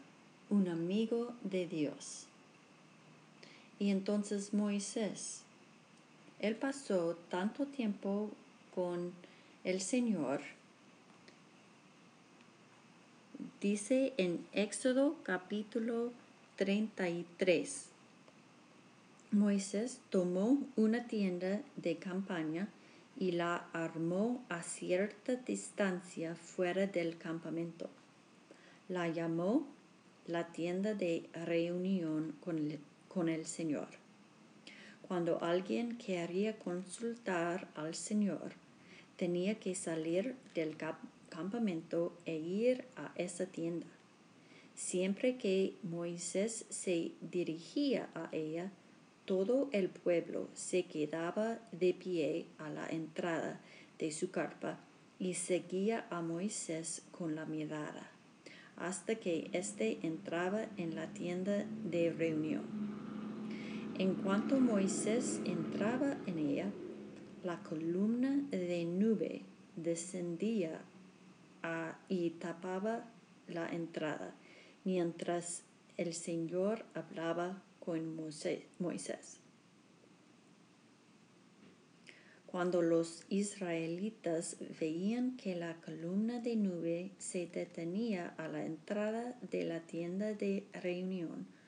un 0.49 0.67
amigo 0.67 1.33
de 1.43 1.67
Dios. 1.67 2.25
Y 3.79 3.91
entonces 3.91 4.53
Moisés, 4.53 5.43
él 6.39 6.55
pasó 6.55 7.15
tanto 7.29 7.65
tiempo 7.67 8.31
con 8.73 9.13
el 9.63 9.81
Señor. 9.81 10.41
Dice 13.61 14.13
en 14.17 14.45
Éxodo 14.53 15.15
capítulo 15.23 16.11
33. 16.55 17.85
Moisés 19.31 19.99
tomó 20.09 20.57
una 20.75 21.07
tienda 21.07 21.61
de 21.75 21.97
campaña 21.97 22.67
y 23.19 23.33
la 23.33 23.67
armó 23.73 24.43
a 24.49 24.63
cierta 24.63 25.35
distancia 25.35 26.35
fuera 26.35 26.87
del 26.87 27.17
campamento. 27.17 27.89
La 28.87 29.07
llamó 29.09 29.67
la 30.25 30.47
tienda 30.47 30.93
de 30.93 31.29
reunión 31.45 32.33
con 32.39 32.57
el, 32.57 32.79
con 33.07 33.29
el 33.29 33.45
Señor. 33.45 33.87
Cuando 35.09 35.43
alguien 35.43 35.97
quería 35.97 36.59
consultar 36.59 37.67
al 37.73 37.95
Señor, 37.95 38.51
tenía 39.17 39.55
que 39.55 39.73
salir 39.73 40.35
del 40.53 40.77
campamento 41.29 42.13
e 42.27 42.35
ir 42.35 42.85
a 42.95 43.11
esa 43.15 43.47
tienda. 43.47 43.87
Siempre 44.75 45.37
que 45.37 45.73
Moisés 45.81 46.67
se 46.69 47.13
dirigía 47.21 48.07
a 48.13 48.29
ella, 48.31 48.71
todo 49.25 49.69
el 49.71 49.89
pueblo 49.89 50.47
se 50.53 50.83
quedaba 50.83 51.57
de 51.71 51.95
pie 51.95 52.45
a 52.59 52.69
la 52.69 52.85
entrada 52.85 53.59
de 53.97 54.11
su 54.11 54.29
carpa 54.29 54.77
y 55.17 55.33
seguía 55.33 56.05
a 56.11 56.21
Moisés 56.21 57.01
con 57.11 57.33
la 57.33 57.47
mirada, 57.47 58.11
hasta 58.77 59.15
que 59.15 59.49
éste 59.53 59.97
entraba 60.03 60.67
en 60.77 60.93
la 60.93 61.07
tienda 61.07 61.65
de 61.83 62.11
reunión. 62.11 63.08
En 63.99 64.15
cuanto 64.15 64.61
Moisés 64.61 65.41
entraba 65.43 66.15
en 66.25 66.39
ella, 66.39 66.71
la 67.43 67.61
columna 67.63 68.37
de 68.49 68.85
nube 68.85 69.41
descendía 69.75 70.79
y 72.07 72.29
tapaba 72.29 73.11
la 73.49 73.67
entrada 73.67 74.33
mientras 74.85 75.63
el 75.97 76.13
Señor 76.13 76.85
hablaba 76.93 77.61
con 77.81 78.15
Moisés. 78.15 79.41
Cuando 82.45 82.81
los 82.81 83.25
israelitas 83.27 84.55
veían 84.79 85.35
que 85.35 85.57
la 85.57 85.75
columna 85.81 86.39
de 86.39 86.55
nube 86.55 87.11
se 87.17 87.47
detenía 87.47 88.29
a 88.37 88.47
la 88.47 88.65
entrada 88.65 89.37
de 89.51 89.65
la 89.65 89.81
tienda 89.81 90.33
de 90.33 90.69
reunión, 90.71 91.58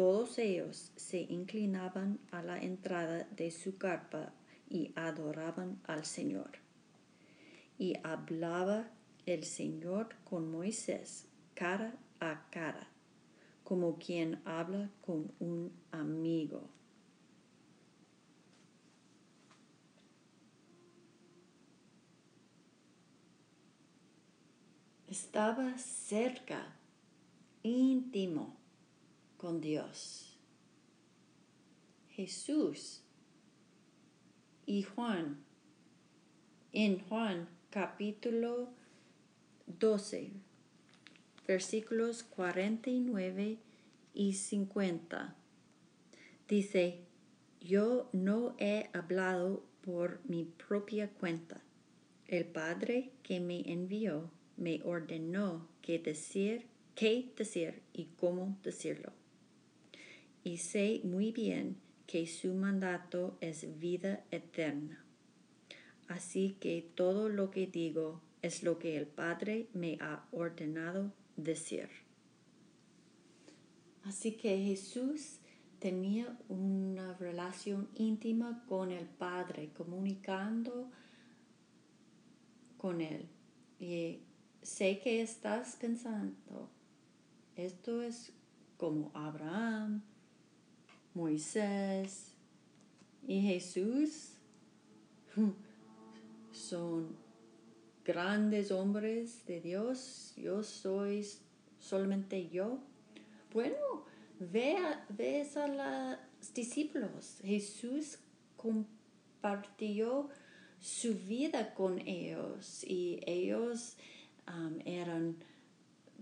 todos 0.00 0.38
ellos 0.38 0.92
se 0.96 1.26
inclinaban 1.28 2.20
a 2.30 2.40
la 2.40 2.58
entrada 2.58 3.28
de 3.36 3.50
su 3.50 3.76
carpa 3.76 4.32
y 4.66 4.94
adoraban 4.96 5.78
al 5.84 6.06
Señor. 6.06 6.52
Y 7.76 7.98
hablaba 8.02 8.88
el 9.26 9.44
Señor 9.44 10.16
con 10.24 10.50
Moisés 10.50 11.28
cara 11.52 11.98
a 12.18 12.48
cara, 12.48 12.88
como 13.62 13.98
quien 13.98 14.40
habla 14.46 14.88
con 15.02 15.34
un 15.38 15.70
amigo. 15.92 16.70
Estaba 25.06 25.76
cerca, 25.76 26.74
íntimo 27.62 28.59
con 29.40 29.62
Dios. 29.62 30.36
Jesús 32.10 33.00
y 34.66 34.82
Juan, 34.82 35.38
en 36.74 36.98
Juan 36.98 37.48
capítulo 37.70 38.68
12, 39.66 40.30
versículos 41.48 42.22
49 42.22 43.56
y 44.12 44.32
50. 44.34 45.34
Dice, 46.46 46.98
yo 47.62 48.10
no 48.12 48.54
he 48.58 48.90
hablado 48.92 49.64
por 49.80 50.20
mi 50.28 50.44
propia 50.44 51.08
cuenta. 51.08 51.62
El 52.26 52.44
Padre 52.44 53.12
que 53.22 53.40
me 53.40 53.72
envió 53.72 54.30
me 54.58 54.82
ordenó 54.84 55.66
qué 55.80 55.98
decir, 55.98 56.66
qué 56.94 57.32
decir 57.38 57.80
y 57.94 58.04
cómo 58.18 58.58
decirlo. 58.62 59.18
Y 60.42 60.58
sé 60.58 61.00
muy 61.04 61.32
bien 61.32 61.76
que 62.06 62.26
su 62.26 62.54
mandato 62.54 63.36
es 63.40 63.78
vida 63.78 64.24
eterna. 64.30 65.04
Así 66.08 66.56
que 66.58 66.90
todo 66.94 67.28
lo 67.28 67.50
que 67.50 67.66
digo 67.66 68.20
es 68.42 68.62
lo 68.62 68.78
que 68.78 68.96
el 68.96 69.06
Padre 69.06 69.68
me 69.74 69.96
ha 70.00 70.26
ordenado 70.32 71.12
decir. 71.36 71.88
Así 74.04 74.32
que 74.32 74.58
Jesús 74.58 75.38
tenía 75.78 76.38
una 76.48 77.14
relación 77.14 77.88
íntima 77.94 78.64
con 78.66 78.90
el 78.90 79.06
Padre, 79.06 79.70
comunicando 79.76 80.90
con 82.76 83.00
Él. 83.00 83.28
Y 83.78 84.20
sé 84.62 84.98
que 85.00 85.22
estás 85.22 85.76
pensando, 85.76 86.70
esto 87.56 88.02
es 88.02 88.32
como 88.76 89.10
Abraham, 89.14 90.02
Moisés 91.14 92.32
y 93.26 93.40
Jesús. 93.42 94.32
Son 96.52 97.16
grandes 98.04 98.70
hombres 98.70 99.44
de 99.46 99.60
Dios. 99.60 100.32
Yo 100.36 100.62
soy 100.62 101.26
solamente 101.78 102.48
yo. 102.48 102.78
Bueno, 103.52 104.04
ve 104.38 104.76
a, 104.76 105.04
ves 105.08 105.56
a 105.56 105.66
los 105.66 106.54
discípulos. 106.54 107.38
Jesús 107.44 108.18
compartió 108.56 110.28
su 110.80 111.14
vida 111.14 111.74
con 111.74 111.98
ellos 112.00 112.84
y 112.84 113.20
ellos 113.26 113.96
um, 114.48 114.78
eran 114.84 115.36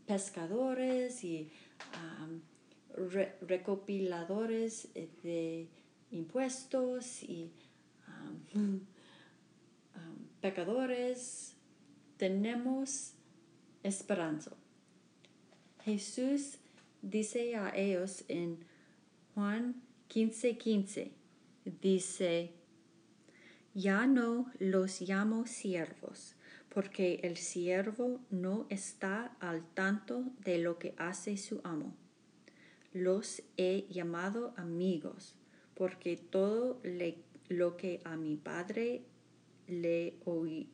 pescadores 0.06 1.22
y 1.22 1.50
um, 1.94 2.40
recopiladores 2.96 4.88
de 5.22 5.68
impuestos 6.10 7.22
y 7.22 7.50
pecadores. 10.40 11.54
Tenemos 12.16 13.14
esperanza. 13.82 14.52
Jesús 15.84 16.58
dice 17.02 17.56
a 17.56 17.74
ellos 17.76 18.24
en 18.28 18.64
Juan 19.34 19.82
15:15, 20.08 20.58
15, 20.58 21.12
dice, 21.80 22.52
ya 23.74 24.06
no 24.06 24.50
los 24.58 25.00
llamo 25.02 25.46
siervos, 25.46 26.34
porque 26.68 27.20
el 27.22 27.36
siervo 27.36 28.20
no 28.30 28.66
está 28.70 29.36
al 29.38 29.64
tanto 29.74 30.24
de 30.44 30.58
lo 30.58 30.78
que 30.78 30.94
hace 30.98 31.36
su 31.36 31.60
amo. 31.62 31.94
Los 32.98 33.42
he 33.56 33.86
llamado 33.88 34.52
amigos, 34.56 35.36
porque 35.76 36.16
todo 36.16 36.82
lo 37.48 37.76
que 37.76 38.00
a 38.02 38.16
mi 38.16 38.34
padre 38.34 39.04
le 39.68 40.18
oí, 40.24 40.68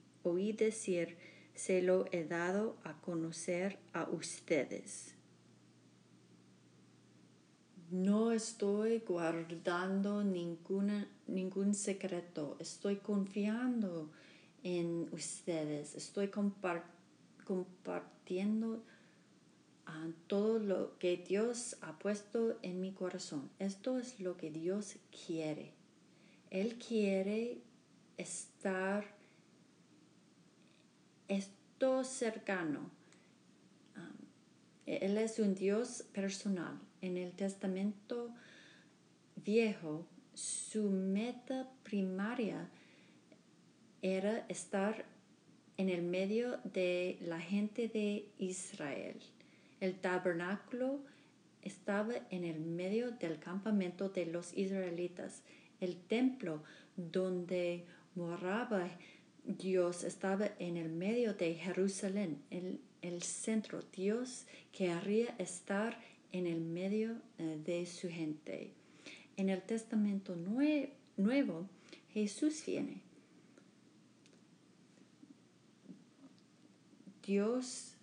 decir, 0.52 1.18
se 1.54 1.82
lo 1.82 2.06
he 2.12 2.24
dado 2.24 2.78
a 2.82 2.98
conocer 3.02 3.78
a 3.92 4.08
ustedes. 4.08 5.14
No 7.90 8.32
estoy 8.32 9.00
guardando 9.00 10.24
ningún 10.24 11.74
secreto, 11.74 12.56
estoy 12.58 12.96
confiando 12.96 14.10
en 14.62 15.10
ustedes, 15.12 15.94
estoy 15.94 16.28
compartiendo 16.28 18.82
ah, 19.86 20.08
todo 20.26 20.58
lo 20.58 20.98
que 20.98 21.16
Dios 21.16 21.76
ha 21.80 21.98
puesto 21.98 22.58
en 22.62 22.80
mi 22.80 22.92
corazón. 22.92 23.50
Esto 23.58 23.98
es 23.98 24.20
lo 24.20 24.36
que 24.36 24.50
Dios 24.50 24.96
quiere. 25.26 25.72
Él 26.50 26.78
quiere 26.78 27.58
estar 28.16 29.04
esto 31.28 32.04
cercano. 32.04 32.90
Él 34.86 35.16
es 35.16 35.38
un 35.38 35.54
Dios 35.54 36.04
personal 36.12 36.78
en 37.00 37.16
el 37.16 37.32
Testamento 37.32 38.34
Viejo, 39.44 40.06
su 40.32 40.90
meta 40.90 41.68
primaria 41.82 42.70
era 44.00 44.46
estar 44.48 45.04
en 45.76 45.90
el 45.90 46.02
medio 46.02 46.58
de 46.64 47.18
la 47.20 47.40
gente 47.40 47.88
de 47.88 48.28
Israel. 48.38 49.20
El 49.80 50.00
tabernáculo 50.00 51.00
estaba 51.62 52.14
en 52.30 52.44
el 52.44 52.60
medio 52.60 53.10
del 53.12 53.38
campamento 53.38 54.08
de 54.08 54.26
los 54.26 54.56
israelitas. 54.56 55.42
El 55.80 55.96
templo 55.96 56.62
donde 56.96 57.84
moraba 58.14 58.88
Dios 59.44 60.04
estaba 60.04 60.48
en 60.58 60.78
el 60.78 60.88
medio 60.88 61.34
de 61.34 61.54
Jerusalén, 61.54 62.42
el, 62.50 63.22
centro. 63.22 63.80
Dios 63.94 64.46
quería 64.72 65.34
estar 65.38 66.00
en 66.32 66.46
el 66.46 66.62
medio 66.62 67.16
eh, 67.38 67.60
de 67.62 67.84
su 67.84 68.08
gente. 68.08 68.72
En 69.36 69.50
el 69.50 69.60
Testamento 69.62 70.34
Nuevo, 70.34 71.68
Jesús 72.10 72.64
viene. 72.66 73.02
Dios 77.26 77.94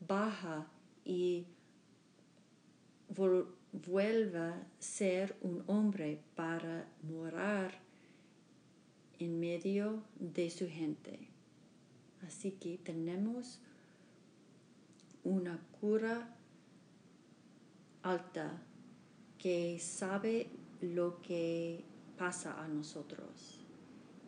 baja 0.00 0.66
y 1.04 1.46
vuelve 3.72 4.38
a 4.38 4.66
ser 4.78 5.36
un 5.40 5.64
hombre 5.66 6.20
para 6.34 6.86
morar 7.02 7.72
en 9.18 9.40
medio 9.40 10.02
de 10.18 10.50
su 10.50 10.68
gente. 10.68 11.28
Así 12.26 12.52
que 12.52 12.78
tenemos 12.78 13.60
una 15.24 15.58
cura 15.80 16.34
alta 18.02 18.62
que 19.38 19.78
sabe 19.80 20.48
lo 20.80 21.20
que 21.22 21.84
pasa 22.16 22.62
a 22.62 22.68
nosotros. 22.68 23.60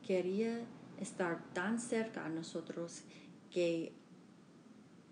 Quería 0.07 0.65
estar 1.01 1.53
tan 1.53 1.81
cerca 1.81 2.25
a 2.25 2.29
nosotros 2.29 3.03
que 3.51 3.93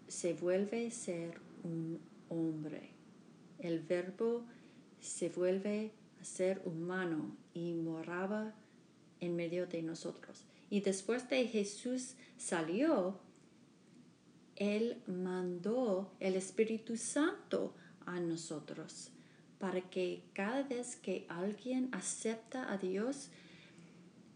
se 0.08 0.34
vuelve 0.34 0.88
a 0.88 0.90
ser 0.90 1.40
un 1.62 2.00
hombre. 2.28 2.90
El 3.58 3.80
verbo 3.80 4.44
se 5.00 5.28
vuelve 5.28 5.92
a 6.20 6.24
ser 6.24 6.62
humano 6.64 7.36
y 7.54 7.72
moraba 7.74 8.54
en 9.20 9.36
medio 9.36 9.66
de 9.66 9.82
nosotros. 9.82 10.44
Y 10.70 10.80
después 10.80 11.28
de 11.28 11.46
Jesús 11.46 12.14
salió, 12.36 13.18
Él 14.56 15.02
mandó 15.06 16.12
el 16.18 16.34
Espíritu 16.34 16.96
Santo 16.96 17.74
a 18.06 18.18
nosotros, 18.20 19.10
para 19.58 19.80
que 19.80 20.24
cada 20.32 20.62
vez 20.62 20.96
que 20.96 21.26
alguien 21.28 21.88
acepta 21.92 22.72
a 22.72 22.78
Dios, 22.78 23.28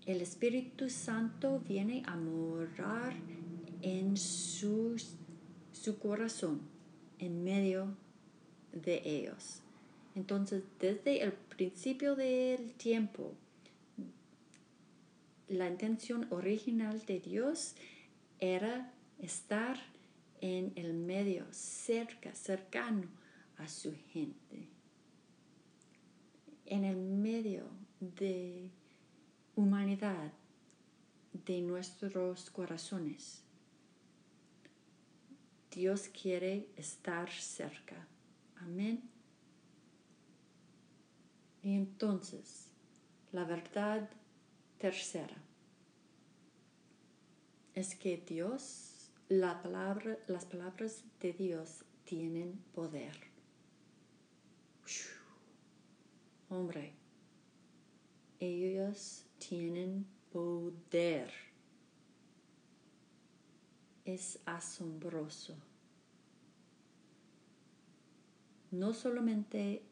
el 0.05 0.21
Espíritu 0.21 0.89
Santo 0.89 1.59
viene 1.67 2.03
a 2.07 2.17
morar 2.17 3.15
en 3.83 4.17
su, 4.17 4.97
su 5.73 5.99
corazón, 5.99 6.61
en 7.19 7.45
medio 7.45 7.97
de 8.73 9.03
ellos. 9.05 9.63
Entonces, 10.15 10.63
desde 10.81 11.23
el 11.23 11.33
principio 11.33 12.17
del 12.17 12.73
tiempo, 12.75 13.35
la 15.49 15.69
intención 15.69 16.27
original 16.31 17.05
de 17.07 17.21
Dios 17.21 17.75
era 18.41 18.93
estar 19.19 19.79
en 20.41 20.73
el 20.77 20.95
medio, 20.95 21.47
cerca, 21.51 22.35
cercano 22.35 23.09
a 23.59 23.69
su 23.69 23.95
gente. 24.13 24.69
En 26.67 26.85
el 26.85 26.97
medio 26.97 27.65
de 28.01 28.69
humanidad, 29.55 30.33
de 31.45 31.61
nuestros 31.61 32.51
corazones. 32.51 33.46
Dios 35.77 36.09
quiere 36.09 36.71
estar 36.75 37.31
cerca. 37.31 38.09
Amén. 38.57 39.03
Y 41.63 41.75
entonces, 41.75 42.71
la 43.31 43.45
verdad 43.45 44.09
tercera 44.79 45.37
es 47.75 47.95
que 47.95 48.17
Dios, 48.17 49.11
la 49.29 49.63
palabra, 49.63 50.19
las 50.29 50.47
palabras 50.47 51.05
de 51.21 51.35
Dios 51.35 51.85
tienen 52.07 52.55
poder. 52.73 53.15
Hombre, 56.49 56.95
ellos 58.41 59.27
tienen 59.39 60.07
poder. 60.33 61.46
Es 64.07 64.39
asombroso. 64.47 65.55
No 68.71 68.95
solamente 68.95 69.83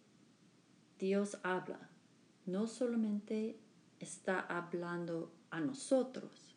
Dios 0.99 1.37
habla, 1.43 1.91
no 2.47 2.67
solamente 2.67 3.59
está 4.01 4.41
hablando 4.41 5.31
a 5.51 5.61
nosotros, 5.61 6.57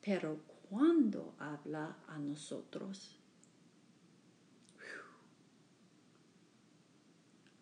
pero 0.00 0.40
cuando 0.70 1.34
habla 1.38 1.98
a 2.08 2.18
nosotros, 2.18 3.18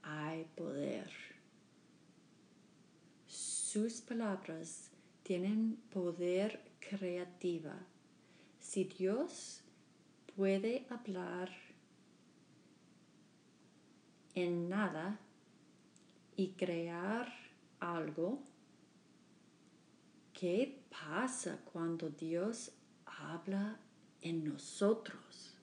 hay 0.02 0.44
poder 0.54 1.28
sus 3.68 4.00
palabras 4.00 4.90
tienen 5.22 5.76
poder 5.92 6.58
creativa. 6.80 7.76
Si 8.68 8.84
Dios 8.84 9.62
puede 10.36 10.86
hablar 10.90 11.50
en 14.34 14.68
nada 14.68 15.18
y 16.36 16.50
crear 16.50 17.32
algo, 17.80 18.42
¿qué 20.34 20.82
pasa 20.90 21.60
cuando 21.72 22.10
Dios 22.10 22.72
habla 23.06 23.80
en 24.20 24.44
nosotros? 24.44 25.56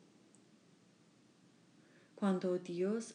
Cuando 2.16 2.58
Dios 2.58 3.14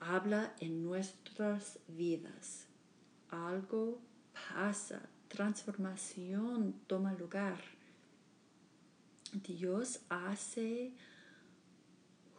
habla 0.00 0.54
en 0.60 0.84
nuestras 0.84 1.78
vidas, 1.88 2.66
algo 3.30 4.02
pasa, 4.52 5.08
transformación 5.28 6.74
toma 6.86 7.14
lugar. 7.14 7.77
Dios 9.32 10.00
hace 10.08 10.92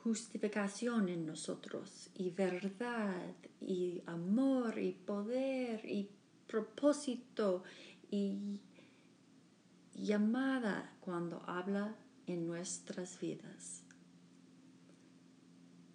justificación 0.03 1.09
en 1.09 1.25
nosotros 1.25 2.09
y 2.15 2.31
verdad 2.31 3.35
y 3.61 4.01
amor 4.07 4.79
y 4.79 4.93
poder 4.93 5.85
y 5.85 6.09
propósito 6.47 7.63
y 8.09 8.61
llamada 9.93 10.95
cuando 11.01 11.43
habla 11.45 11.95
en 12.25 12.47
nuestras 12.47 13.19
vidas. 13.19 13.83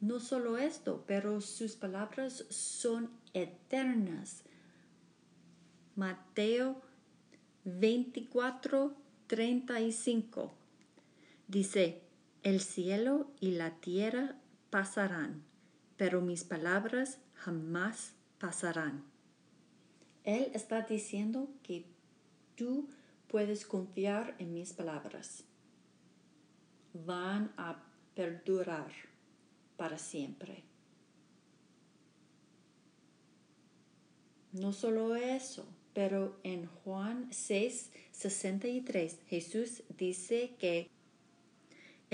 No 0.00 0.20
solo 0.20 0.58
esto, 0.58 1.02
pero 1.06 1.40
sus 1.40 1.74
palabras 1.76 2.44
son 2.50 3.10
eternas. 3.32 4.44
Mateo 5.96 6.82
24, 7.64 8.94
35 9.26 10.63
dice, 11.48 12.02
el 12.42 12.60
cielo 12.60 13.30
y 13.40 13.52
la 13.52 13.80
tierra 13.80 14.36
pasarán, 14.70 15.44
pero 15.96 16.20
mis 16.20 16.44
palabras 16.44 17.18
jamás 17.34 18.14
pasarán. 18.38 19.04
Él 20.24 20.50
está 20.54 20.82
diciendo 20.82 21.48
que 21.62 21.86
tú 22.54 22.88
puedes 23.28 23.66
confiar 23.66 24.34
en 24.38 24.54
mis 24.54 24.72
palabras. 24.72 25.44
Van 26.92 27.52
a 27.56 27.82
perdurar 28.14 28.92
para 29.76 29.98
siempre. 29.98 30.64
No 34.52 34.72
solo 34.72 35.16
eso, 35.16 35.66
pero 35.92 36.38
en 36.44 36.66
Juan 36.66 37.28
6, 37.32 37.90
63 38.12 39.18
Jesús 39.26 39.82
dice 39.96 40.54
que 40.58 40.88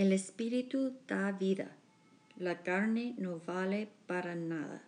el 0.01 0.15
Espíritu 0.15 0.97
da 1.07 1.31
vida, 1.31 1.77
la 2.39 2.63
carne 2.63 3.15
no 3.19 3.39
vale 3.39 3.91
para 4.07 4.35
nada. 4.35 4.83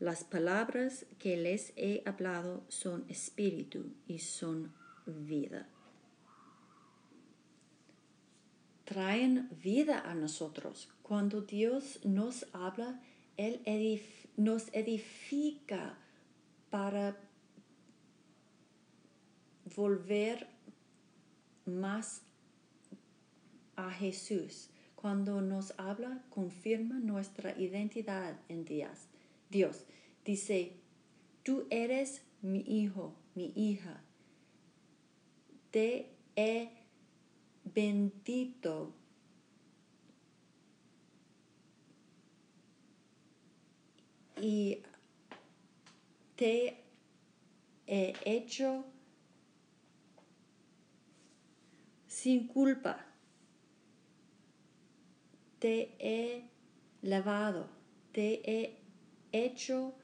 Las 0.00 0.24
palabras 0.24 1.06
que 1.20 1.36
les 1.36 1.72
he 1.76 2.02
hablado 2.04 2.64
son 2.66 3.04
espíritu 3.08 3.92
y 4.08 4.18
son 4.18 4.72
vida. 5.06 5.68
Traen 8.86 9.48
vida 9.62 10.00
a 10.00 10.16
nosotros 10.16 10.88
cuando 11.04 11.42
Dios 11.42 12.00
nos 12.04 12.44
habla, 12.52 13.00
Él 13.36 13.62
nos 14.36 14.66
edifica 14.72 15.96
para 16.70 17.16
volver 19.76 20.48
más 21.66 22.22
a 23.86 23.92
Jesús. 23.92 24.70
Cuando 24.94 25.40
nos 25.40 25.72
habla, 25.78 26.22
confirma 26.28 26.98
nuestra 26.98 27.58
identidad 27.58 28.38
en 28.48 28.64
Dios. 28.64 29.08
Dios 29.48 29.84
dice, 30.24 30.76
tú 31.42 31.66
eres 31.70 32.22
mi 32.42 32.60
hijo, 32.66 33.14
mi 33.34 33.52
hija. 33.56 34.02
Te 35.70 36.10
he 36.36 36.70
bendito 37.64 38.92
y 44.40 44.82
te 46.36 46.82
he 47.86 48.14
hecho 48.24 48.84
sin 52.06 52.46
culpa. 52.46 53.09
Te 55.60 55.94
he 56.00 56.50
lavado, 57.02 57.68
te 58.12 58.42
he 58.44 58.82
hecho 59.30 59.94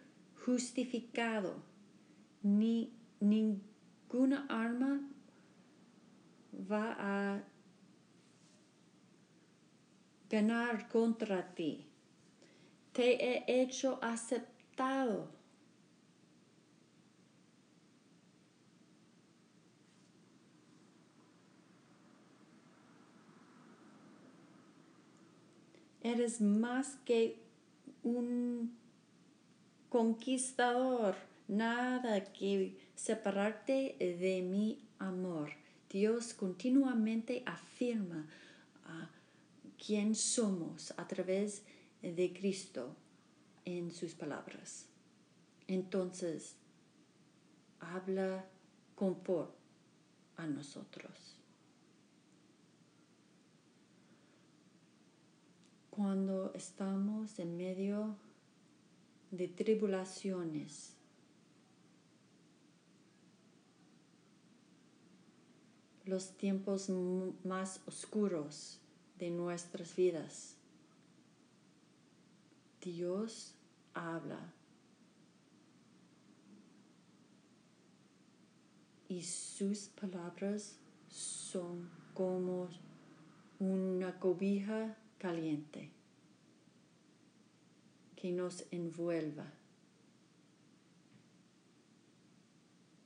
justificado. 0.45 1.63
Ni 2.43 2.93
ninguna 3.19 4.47
arma 4.49 5.01
va 6.71 6.97
a 6.99 7.43
ganar 10.31 10.89
contra 10.89 11.53
ti 11.55 11.87
te 12.97 13.13
he 13.23 13.61
hecho 13.61 13.99
aceptado. 14.01 15.36
Eres 26.07 26.41
más 26.41 26.99
que 27.05 27.43
un 28.05 28.79
conquistador, 29.89 31.17
nada 31.49 32.33
que 32.33 32.79
separarte 32.95 33.97
de 33.99 34.41
mi 34.41 34.79
amor. 35.01 35.51
Dios 35.91 36.33
continuamente 36.33 37.43
afirma 37.45 38.25
a 38.85 39.11
quién 39.85 40.15
somos 40.15 40.95
a 40.97 41.09
través 41.09 41.65
de 42.01 42.33
Cristo 42.33 42.95
en 43.65 43.91
sus 43.91 44.15
palabras. 44.15 44.87
Entonces, 45.67 46.55
habla 47.81 48.47
confort 48.95 49.57
a 50.37 50.47
nosotros. 50.47 51.36
Cuando 55.97 56.53
estamos 56.53 57.39
en 57.39 57.57
medio 57.57 58.17
de 59.31 59.49
tribulaciones, 59.49 60.95
los 66.05 66.37
tiempos 66.37 66.91
más 67.45 67.81
oscuros 67.87 68.79
de 69.19 69.31
nuestras 69.31 69.97
vidas, 69.97 70.59
Dios 72.83 73.55
habla. 73.95 74.53
Y 79.09 79.23
sus 79.23 79.89
palabras 79.89 80.79
son 81.09 81.89
como 82.13 82.69
una 83.59 84.21
cobija 84.21 84.99
caliente 85.27 85.91
que 88.15 88.31
nos 88.31 88.65
envuelva 88.71 89.53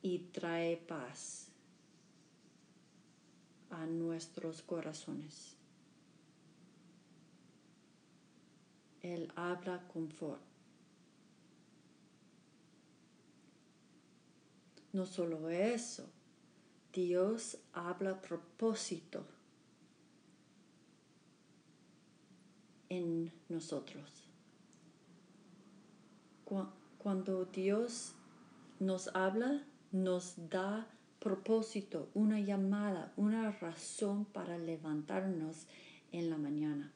y 0.03 0.19
trae 0.19 0.77
paz 0.77 1.49
a 3.71 3.87
nuestros 3.87 4.61
corazones. 4.61 5.57
Él 9.01 9.33
habla 9.35 9.89
confort. 9.89 10.43
No 14.93 15.07
solo 15.07 15.49
eso, 15.49 16.07
Dios 16.93 17.57
habla 17.73 18.21
propósito 18.21 19.40
en 22.91 23.33
nosotros. 23.49 24.29
Cuando 26.99 27.47
Dios 27.47 28.15
nos 28.79 29.09
habla, 29.15 29.65
nos 29.93 30.35
da 30.51 30.87
propósito, 31.21 32.11
una 32.15 32.41
llamada, 32.41 33.13
una 33.17 33.53
razón 33.53 34.25
para 34.25 34.59
levantarnos 34.59 35.67
en 36.13 36.29
la 36.29 36.37
mañana. 36.39 36.93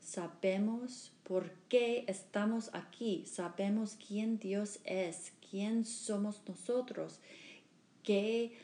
Sabemos 0.00 1.12
por 1.24 1.50
qué 1.68 2.04
estamos 2.06 2.70
aquí, 2.74 3.24
sabemos 3.26 3.96
quién 3.96 4.38
Dios 4.38 4.78
es, 4.84 5.32
quién 5.50 5.84
somos 5.84 6.42
nosotros, 6.46 7.20
qué 8.02 8.56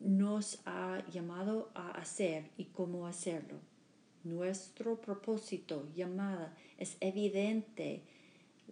nos 0.00 0.60
ha 0.64 1.04
llamado 1.12 1.70
a 1.74 1.90
hacer 1.90 2.50
y 2.56 2.64
cómo 2.64 3.06
hacerlo. 3.06 3.60
Nuestro 4.26 5.00
propósito, 5.00 5.88
llamada, 5.94 6.52
es 6.78 6.96
evidente. 6.98 8.02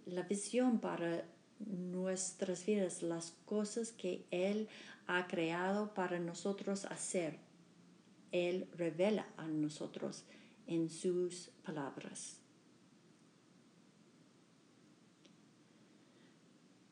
La 0.05 0.23
visión 0.23 0.79
para 0.81 1.25
nuestras 1.59 2.65
vidas, 2.65 3.01
las 3.01 3.31
cosas 3.45 3.93
que 3.93 4.25
Él 4.31 4.67
ha 5.07 5.27
creado 5.27 5.93
para 5.93 6.19
nosotros 6.19 6.83
hacer. 6.83 7.39
Él 8.33 8.67
revela 8.73 9.29
a 9.37 9.47
nosotros 9.47 10.25
en 10.67 10.89
sus 10.89 11.51
palabras. 11.63 12.41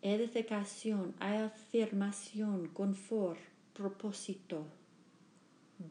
Edificación, 0.01 1.15
afirmación, 1.19 2.69
confort, 2.69 3.41
propósito. 3.73 4.65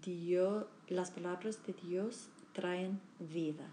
Dios, 0.03 0.64
las 0.89 1.11
palabras 1.11 1.66
de 1.66 1.75
Dios 1.75 2.31
traen 2.53 3.00
vida 3.18 3.68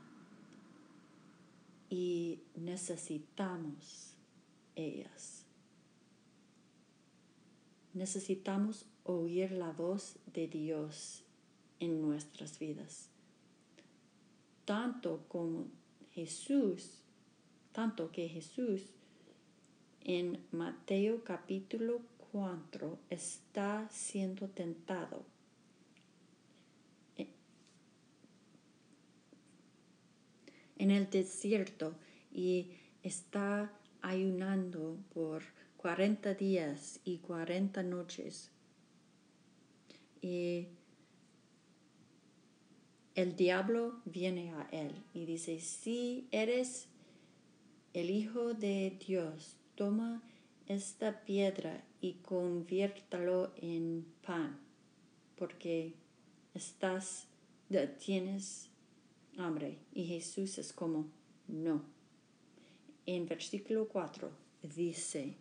y 1.90 2.40
necesitamos 2.56 4.14
ellas. 4.76 5.46
Necesitamos 7.94 8.86
oír 9.04 9.52
la 9.52 9.72
voz 9.72 10.16
de 10.34 10.48
Dios 10.48 11.24
en 11.80 12.02
nuestras 12.02 12.60
vidas. 12.60 13.10
Tanto 14.66 15.26
como 15.28 15.66
Jesús, 16.12 17.02
tanto 17.72 18.12
que 18.12 18.30
Jesús 18.30 18.84
en 20.02 20.46
Mateo 20.52 21.24
capítulo 21.24 22.02
4 22.32 23.00
está 23.10 23.90
siendo 23.90 24.48
tentado. 24.48 25.24
En 30.80 30.90
el 30.90 31.10
desierto 31.10 31.94
y 32.34 32.72
está 33.04 33.72
ayunando 34.02 34.98
por 35.14 35.44
40 35.78 36.34
días 36.34 37.00
y 37.04 37.20
40 37.20 37.84
noches. 37.84 38.52
Y 40.22 40.68
el 43.16 43.36
diablo 43.36 44.02
viene 44.06 44.52
a 44.54 44.68
él 44.72 45.04
y 45.14 45.26
dice, 45.26 45.60
si 45.60 46.28
eres 46.32 46.88
el 47.94 48.10
Hijo 48.10 48.54
de 48.54 48.98
Dios, 49.06 49.58
toma 49.76 50.22
esta 50.68 51.26
piedra 51.26 51.84
y 52.02 52.14
conviértalo 52.14 53.52
en 53.58 54.06
pan, 54.26 54.60
porque 55.36 55.96
estás, 56.54 57.28
tienes 58.00 58.69
Y 59.94 60.06
Jesús 60.06 60.58
es 60.58 60.74
como, 60.74 61.06
no. 61.48 61.82
En 63.06 63.26
versículo 63.26 63.88
4 63.88 64.30
dice, 64.76 65.36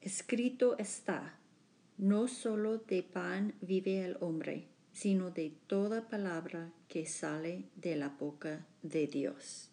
escrito 0.00 0.78
está, 0.78 1.38
no 1.98 2.26
solo 2.26 2.78
de 2.78 3.02
pan 3.02 3.54
vive 3.60 4.02
el 4.02 4.16
hombre, 4.20 4.66
sino 4.92 5.30
de 5.30 5.52
toda 5.66 6.08
palabra 6.08 6.72
que 6.88 7.04
sale 7.04 7.64
de 7.76 7.96
la 7.96 8.08
boca 8.08 8.66
de 8.82 9.06
Dios. 9.06 9.68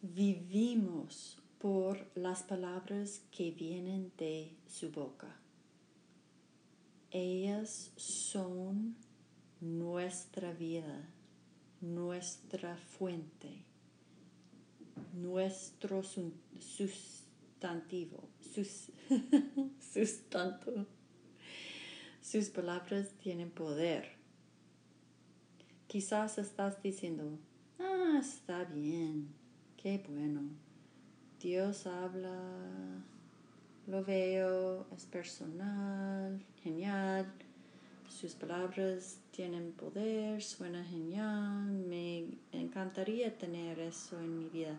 Vivimos 0.00 1.42
por 1.58 2.06
las 2.14 2.44
palabras 2.44 3.22
que 3.32 3.50
vienen 3.50 4.12
de 4.16 4.52
su 4.68 4.92
boca. 4.92 5.34
Ellas 7.10 7.90
son 7.96 8.94
nuestra 9.60 10.52
vida, 10.52 11.08
nuestra 11.80 12.76
fuente, 12.76 13.64
nuestro 15.12 16.02
sustantivo, 16.60 18.28
sus, 18.40 18.90
sustanto. 19.92 20.86
Sus 22.20 22.50
palabras 22.50 23.10
tienen 23.22 23.50
poder. 23.50 24.18
Quizás 25.86 26.36
estás 26.38 26.82
diciendo, 26.82 27.38
ah, 27.78 28.18
está 28.20 28.64
bien, 28.64 29.28
qué 29.78 30.04
bueno. 30.06 30.42
Dios 31.40 31.86
habla, 31.86 32.38
lo 33.86 34.04
veo, 34.04 34.86
es 34.94 35.06
personal, 35.06 36.44
genial. 36.62 37.32
Sus 38.20 38.34
palabras 38.34 39.20
tienen 39.30 39.70
poder, 39.70 40.42
suena 40.42 40.82
genial, 40.82 41.70
me 41.70 42.26
encantaría 42.50 43.38
tener 43.38 43.78
eso 43.78 44.18
en 44.18 44.36
mi 44.36 44.48
vida. 44.48 44.76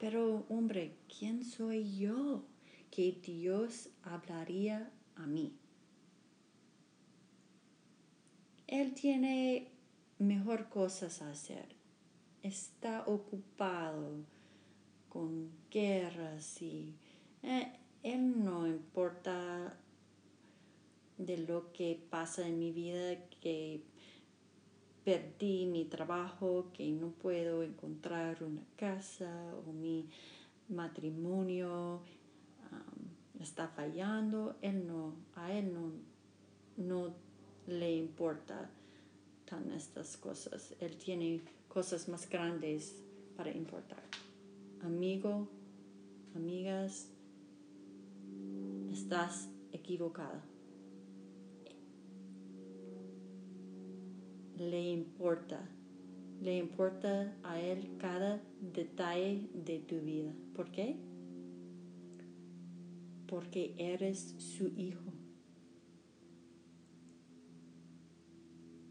Pero 0.00 0.44
hombre, 0.48 0.96
¿quién 1.06 1.44
soy 1.44 1.96
yo 1.96 2.42
que 2.90 3.12
Dios 3.12 3.90
hablaría 4.02 4.90
a 5.14 5.24
mí? 5.24 5.54
Él 8.66 8.92
tiene 8.94 9.68
mejor 10.18 10.68
cosas 10.68 11.22
a 11.22 11.30
hacer. 11.30 11.68
Está 12.42 13.04
ocupado 13.06 14.16
con 15.08 15.48
guerras 15.70 16.60
y 16.60 16.92
eh, 17.44 17.72
él 18.02 18.42
no 18.42 18.66
importa 18.66 19.19
de 21.30 21.46
lo 21.46 21.72
que 21.72 22.00
pasa 22.10 22.46
en 22.46 22.58
mi 22.58 22.72
vida, 22.72 23.16
que 23.40 23.82
perdí 25.04 25.66
mi 25.66 25.84
trabajo, 25.84 26.70
que 26.72 26.90
no 26.90 27.10
puedo 27.10 27.62
encontrar 27.62 28.42
una 28.42 28.62
casa 28.76 29.54
o 29.66 29.72
mi 29.72 30.08
matrimonio 30.68 32.02
está 33.40 33.68
fallando, 33.68 34.56
él 34.60 34.86
no, 34.86 35.14
a 35.34 35.52
él 35.52 35.72
no, 35.72 35.92
no 36.76 37.14
le 37.66 37.96
importa 37.96 38.70
tan 39.46 39.70
estas 39.72 40.16
cosas. 40.16 40.74
Él 40.80 40.96
tiene 40.96 41.40
cosas 41.68 42.08
más 42.08 42.28
grandes 42.28 43.02
para 43.36 43.50
importar. 43.50 44.02
Amigo, 44.82 45.48
amigas, 46.34 47.08
estás 48.90 49.48
equivocada. 49.72 50.49
Le 54.60 54.80
importa, 54.92 55.58
le 56.40 56.56
importa 56.56 57.34
a 57.42 57.58
él 57.58 57.96
cada 57.98 58.40
detalle 58.60 59.48
de 59.54 59.80
tu 59.80 60.00
vida. 60.00 60.32
¿Por 60.54 60.70
qué? 60.70 60.96
Porque 63.26 63.74
eres 63.78 64.34
su 64.38 64.68
hijo. 64.76 65.10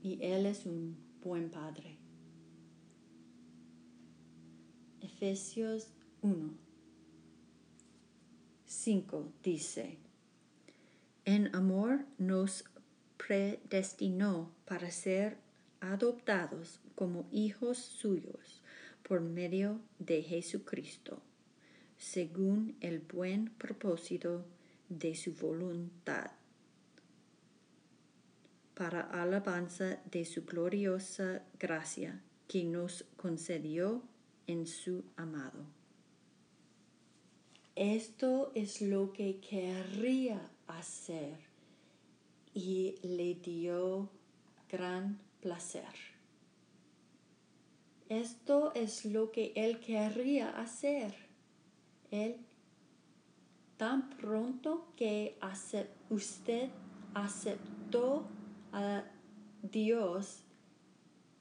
y 0.01 0.17
Él 0.21 0.45
es 0.45 0.65
un 0.65 0.97
buen 1.23 1.49
Padre. 1.49 1.97
Efesios 5.01 5.91
1, 6.21 6.53
5 8.65 9.31
dice, 9.43 9.97
En 11.25 11.53
amor 11.55 12.05
nos 12.17 12.63
predestinó 13.17 14.51
para 14.65 14.91
ser 14.91 15.37
adoptados 15.81 16.79
como 16.95 17.27
hijos 17.31 17.77
suyos 17.77 18.61
por 19.03 19.21
medio 19.21 19.79
de 19.99 20.21
Jesucristo, 20.23 21.21
según 21.97 22.77
el 22.81 22.99
buen 22.99 23.49
propósito 23.49 24.45
de 24.89 25.15
su 25.15 25.33
voluntad 25.33 26.31
para 28.79 29.01
alabanza 29.01 29.99
de 30.09 30.23
su 30.23 30.45
gloriosa 30.45 31.43
gracia 31.59 32.21
que 32.47 32.63
nos 32.63 33.03
concedió 33.17 34.01
en 34.47 34.65
su 34.65 35.03
amado. 35.17 35.65
Esto 37.75 38.53
es 38.55 38.81
lo 38.81 39.11
que 39.11 39.41
querría 39.41 40.39
hacer 40.67 41.37
y 42.53 42.95
le 43.03 43.35
dio 43.35 44.09
gran 44.69 45.19
placer. 45.41 45.93
Esto 48.09 48.73
es 48.73 49.05
lo 49.05 49.31
que 49.31 49.53
él 49.55 49.79
querría 49.79 50.49
hacer. 50.49 51.13
Él, 52.11 52.37
tan 53.77 54.09
pronto 54.09 54.87
que 54.95 55.37
usted 56.09 56.69
aceptó 57.13 58.25
a 58.71 59.03
Dios, 59.61 60.43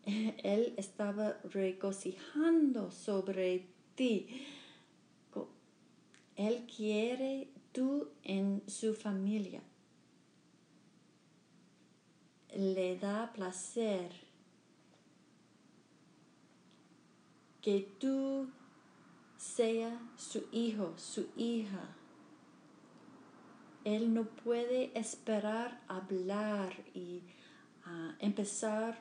Él 0.42 0.74
estaba 0.76 1.38
regocijando 1.44 2.90
sobre 2.90 3.66
ti. 3.94 4.26
Él 6.36 6.66
quiere 6.74 7.48
tú 7.72 8.08
en 8.22 8.62
su 8.66 8.94
familia. 8.94 9.60
Le 12.58 12.96
da 12.98 13.30
placer 13.32 14.10
que 17.62 17.88
tú 18.00 18.48
sea 19.36 19.96
su 20.16 20.44
hijo, 20.50 20.94
su 20.96 21.28
hija. 21.36 21.94
Él 23.84 24.12
no 24.12 24.24
puede 24.24 24.90
esperar 24.98 25.80
hablar 25.86 26.74
y 26.94 27.22
ah, 27.84 28.16
empezar 28.18 28.98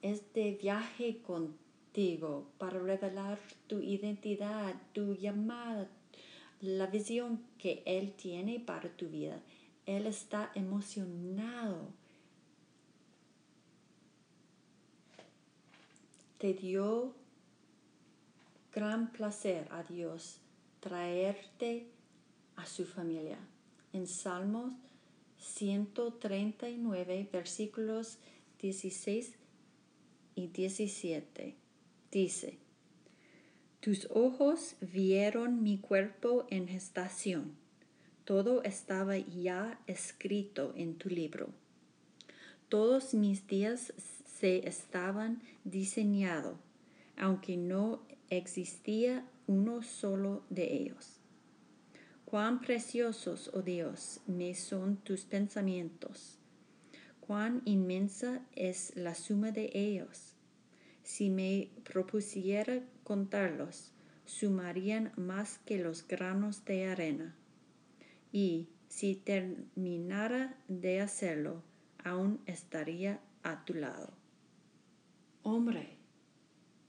este 0.00 0.52
viaje 0.52 1.20
contigo 1.20 2.46
para 2.58 2.78
revelar 2.78 3.40
tu 3.66 3.80
identidad, 3.80 4.72
tu 4.92 5.16
llamada, 5.16 5.88
la 6.60 6.86
visión 6.86 7.44
que 7.58 7.82
Él 7.86 8.12
tiene 8.12 8.60
para 8.60 8.88
tu 8.96 9.08
vida. 9.08 9.42
Él 9.84 10.06
está 10.06 10.52
emocionado. 10.54 12.03
Te 16.44 16.52
dio 16.52 17.14
gran 18.70 19.10
placer 19.12 19.66
a 19.70 19.82
Dios 19.82 20.40
traerte 20.80 21.86
a 22.54 22.66
su 22.66 22.84
familia. 22.84 23.38
En 23.94 24.06
Salmos 24.06 24.74
139, 25.38 27.30
versículos 27.32 28.18
16 28.60 29.32
y 30.34 30.48
17, 30.48 31.54
dice, 32.12 32.58
Tus 33.80 34.06
ojos 34.10 34.76
vieron 34.82 35.62
mi 35.62 35.78
cuerpo 35.78 36.46
en 36.50 36.68
gestación. 36.68 37.56
Todo 38.26 38.62
estaba 38.64 39.16
ya 39.16 39.80
escrito 39.86 40.74
en 40.76 40.98
tu 40.98 41.08
libro. 41.08 41.48
Todos 42.68 43.14
mis 43.14 43.46
días 43.46 43.94
se 44.44 44.68
estaban 44.68 45.40
diseñados, 45.64 46.58
aunque 47.16 47.56
no 47.56 48.02
existía 48.28 49.26
uno 49.46 49.82
solo 49.82 50.44
de 50.50 50.70
ellos. 50.70 51.18
Cuán 52.26 52.60
preciosos, 52.60 53.50
oh 53.54 53.62
Dios, 53.62 54.20
me 54.26 54.54
son 54.54 54.98
tus 54.98 55.24
pensamientos. 55.24 56.38
Cuán 57.20 57.62
inmensa 57.64 58.44
es 58.54 58.94
la 58.96 59.14
suma 59.14 59.50
de 59.50 59.70
ellos. 59.72 60.34
Si 61.02 61.30
me 61.30 61.70
propusiera 61.90 62.82
contarlos, 63.02 63.92
sumarían 64.26 65.10
más 65.16 65.56
que 65.64 65.78
los 65.78 66.06
granos 66.06 66.66
de 66.66 66.84
arena. 66.84 67.34
Y 68.30 68.68
si 68.88 69.16
terminara 69.16 70.54
de 70.68 71.00
hacerlo, 71.00 71.62
aún 72.04 72.42
estaría 72.44 73.22
a 73.42 73.64
tu 73.64 73.72
lado. 73.72 74.23
Hombre, 75.46 75.98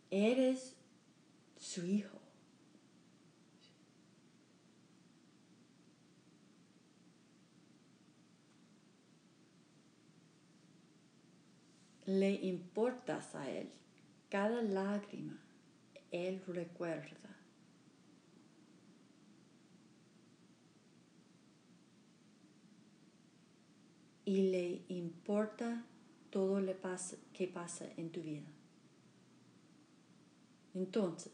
eres 0.09 0.77
su 1.57 1.85
hijo. 1.85 2.21
Le 12.05 12.31
importas 12.31 13.35
a 13.35 13.49
Él. 13.51 13.69
Cada 14.29 14.61
lágrima 14.61 15.37
Él 16.11 16.41
recuerda. 16.47 17.37
Y 24.23 24.49
le 24.49 24.85
importa 24.87 25.85
todo 26.35 26.59
lo 26.59 26.73
que 27.31 27.47
pasa 27.47 27.85
en 27.95 28.11
tu 28.11 28.21
vida. 28.21 28.43
Entonces, 30.73 31.31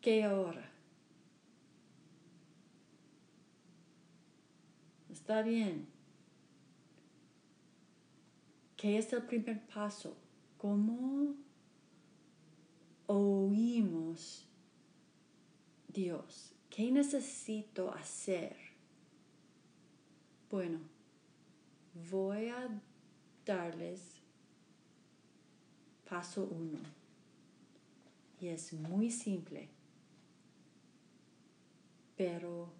¿Qué 0.00 0.24
ahora? 0.24 0.68
Está 5.12 5.42
bien. 5.42 5.86
¿Qué 8.76 8.98
es 8.98 9.12
el 9.12 9.22
primer 9.22 9.64
paso? 9.68 10.16
¿Cómo 10.58 11.36
oímos 13.06 14.48
Dios? 15.86 16.52
¿Qué 16.68 16.90
necesito 16.90 17.94
hacer? 17.94 18.56
Bueno, 20.50 20.80
voy 22.10 22.48
a 22.48 22.68
darles 23.44 24.16
paso 26.08 26.44
uno. 26.44 26.78
Y 28.40 28.48
es 28.48 28.72
muy 28.72 29.10
simple 29.10 29.68
pero 32.22 32.72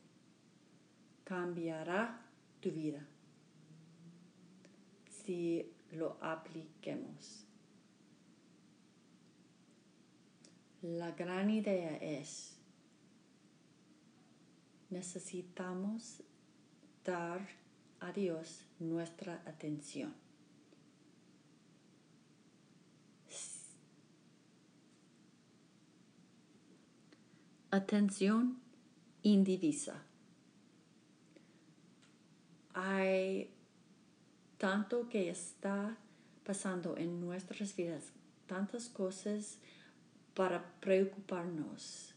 cambiará 1.24 2.20
tu 2.60 2.70
vida 2.70 3.04
si 5.08 5.68
lo 5.90 6.16
apliquemos. 6.20 7.44
La 10.82 11.10
gran 11.10 11.50
idea 11.50 11.96
es, 11.96 12.56
necesitamos 14.90 16.22
dar 17.04 17.40
a 18.02 18.12
Dios 18.12 18.64
nuestra 18.78 19.42
atención. 19.46 20.14
Atención 27.70 28.58
indivisa. 29.22 30.02
Hay 32.74 33.50
tanto 34.58 35.08
que 35.08 35.30
está 35.30 35.96
pasando 36.44 36.98
en 36.98 37.18
nuestras 37.18 37.74
vidas, 37.74 38.12
tantas 38.46 38.90
cosas 38.90 39.58
para 40.34 40.62
preocuparnos. 40.80 42.11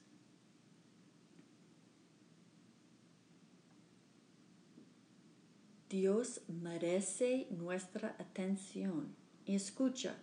Dios 5.90 6.42
merece 6.48 7.48
nuestra 7.52 8.16
atención 8.20 9.16
y 9.46 9.56
escucha. 9.56 10.16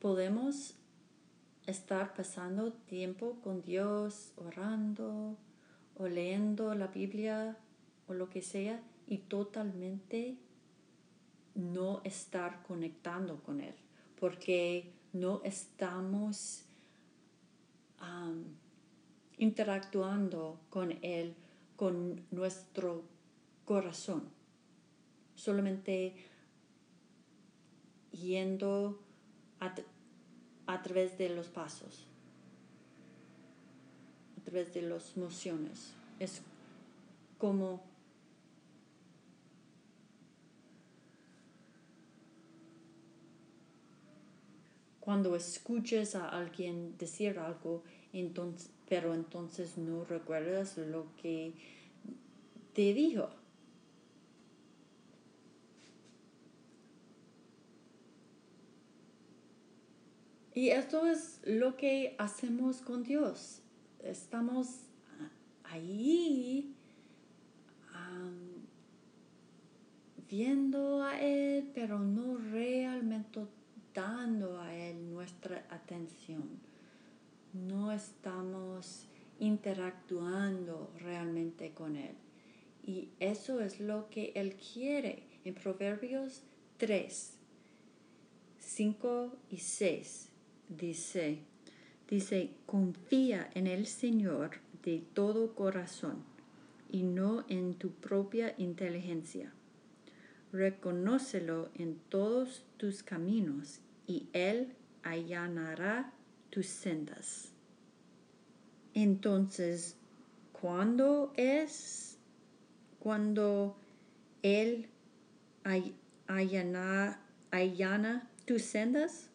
Podemos 0.00 0.74
estar 1.66 2.14
pasando 2.14 2.72
tiempo 2.72 3.38
con 3.42 3.62
Dios, 3.62 4.32
orando 4.36 5.36
o 5.96 6.08
leyendo 6.08 6.74
la 6.74 6.88
Biblia 6.88 7.56
o 8.06 8.14
lo 8.14 8.28
que 8.30 8.42
sea 8.42 8.82
y 9.06 9.18
totalmente 9.18 10.36
no 11.54 12.00
estar 12.04 12.62
conectando 12.62 13.42
con 13.42 13.60
Él, 13.60 13.74
porque 14.18 14.92
no 15.12 15.40
estamos 15.44 16.64
interactuando 19.38 20.60
con 20.70 20.92
Él, 21.02 21.34
con 21.76 22.24
nuestro 22.30 23.02
corazón, 23.64 24.22
solamente 25.34 26.14
yendo 28.12 29.00
a 29.60 29.74
a 30.66 30.82
través 30.82 31.18
de 31.18 31.28
los 31.28 31.48
pasos, 31.48 32.06
a 34.38 34.44
través 34.44 34.72
de 34.72 34.82
las 34.82 35.16
mociones. 35.16 35.92
Es 36.18 36.40
como 37.38 37.82
cuando 45.00 45.36
escuches 45.36 46.14
a 46.14 46.28
alguien 46.30 46.96
decir 46.96 47.38
algo, 47.38 47.82
entonces, 48.20 48.70
pero 48.88 49.14
entonces 49.14 49.76
no 49.78 50.04
recuerdas 50.04 50.78
lo 50.78 51.06
que 51.20 51.54
te 52.72 52.94
dijo. 52.94 53.30
Y 60.54 60.70
esto 60.70 61.06
es 61.06 61.40
lo 61.44 61.76
que 61.76 62.14
hacemos 62.18 62.80
con 62.80 63.02
Dios. 63.02 63.60
Estamos 64.00 64.84
ahí 65.64 66.74
viendo 70.28 71.02
a 71.02 71.20
Él, 71.20 71.70
pero 71.74 71.98
no 71.98 72.36
realmente 72.36 73.40
dando 73.92 74.60
a 74.60 74.74
Él 74.74 75.12
nuestra 75.12 75.64
atención. 75.70 76.73
No 77.54 77.92
estamos 77.92 79.06
interactuando 79.38 80.92
realmente 80.98 81.72
con 81.72 81.96
Él. 81.96 82.14
Y 82.86 83.08
eso 83.20 83.60
es 83.60 83.80
lo 83.80 84.10
que 84.10 84.32
Él 84.34 84.56
quiere. 84.56 85.22
En 85.44 85.54
Proverbios 85.54 86.42
3, 86.78 87.38
5 88.58 89.36
y 89.50 89.58
6 89.58 90.28
dice, 90.68 91.38
dice, 92.08 92.50
confía 92.66 93.50
en 93.54 93.66
el 93.66 93.86
Señor 93.86 94.58
de 94.82 95.02
todo 95.14 95.54
corazón 95.54 96.24
y 96.90 97.02
no 97.02 97.44
en 97.48 97.74
tu 97.74 97.90
propia 97.92 98.54
inteligencia. 98.58 99.52
Reconócelo 100.52 101.70
en 101.74 101.98
todos 102.08 102.64
tus 102.76 103.02
caminos 103.02 103.80
y 104.06 104.28
Él 104.32 104.74
allanará 105.02 106.13
tus 106.54 106.66
sendas. 106.66 107.48
Entonces, 108.94 109.96
¿cuándo 110.52 111.32
es 111.36 112.16
cuando 113.00 113.76
Él 114.42 114.88
allana, 116.28 117.20
allana 117.50 118.30
tus 118.46 118.62
sendas? 118.62 119.30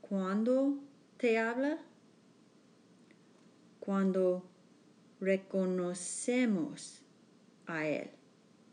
¿Cuándo 0.00 0.80
te 1.18 1.38
habla? 1.38 1.78
Cuando 3.78 4.42
reconocemos 5.20 7.02
a 7.68 7.86
Él 7.86 8.10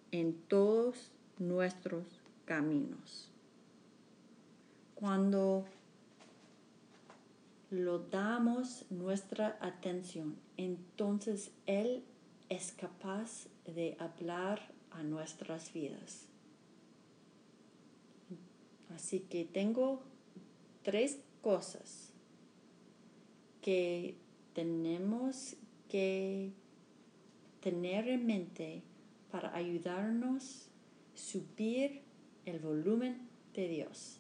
en 0.10 0.34
todos 0.48 1.12
nuestros 1.38 2.24
caminos. 2.46 3.30
Cuando 4.96 5.66
lo 7.74 7.98
damos 7.98 8.86
nuestra 8.92 9.58
atención, 9.60 10.38
entonces 10.58 11.52
Él 11.66 12.04
es 12.48 12.72
capaz 12.72 13.48
de 13.66 13.98
hablar 14.00 14.72
a 14.92 15.02
nuestras 15.02 15.74
vidas. 15.74 16.28
Así 18.94 19.22
que 19.22 19.44
tengo 19.44 20.04
tres 20.84 21.20
cosas 21.42 22.14
que 23.62 24.18
tenemos 24.54 25.56
que 25.90 26.52
tener 27.60 28.08
en 28.08 28.28
mente 28.28 28.84
para 29.32 29.56
ayudarnos 29.56 30.68
a 31.16 31.18
subir 31.18 32.04
el 32.46 32.60
volumen 32.60 33.28
de 33.56 33.68
Dios. 33.68 34.20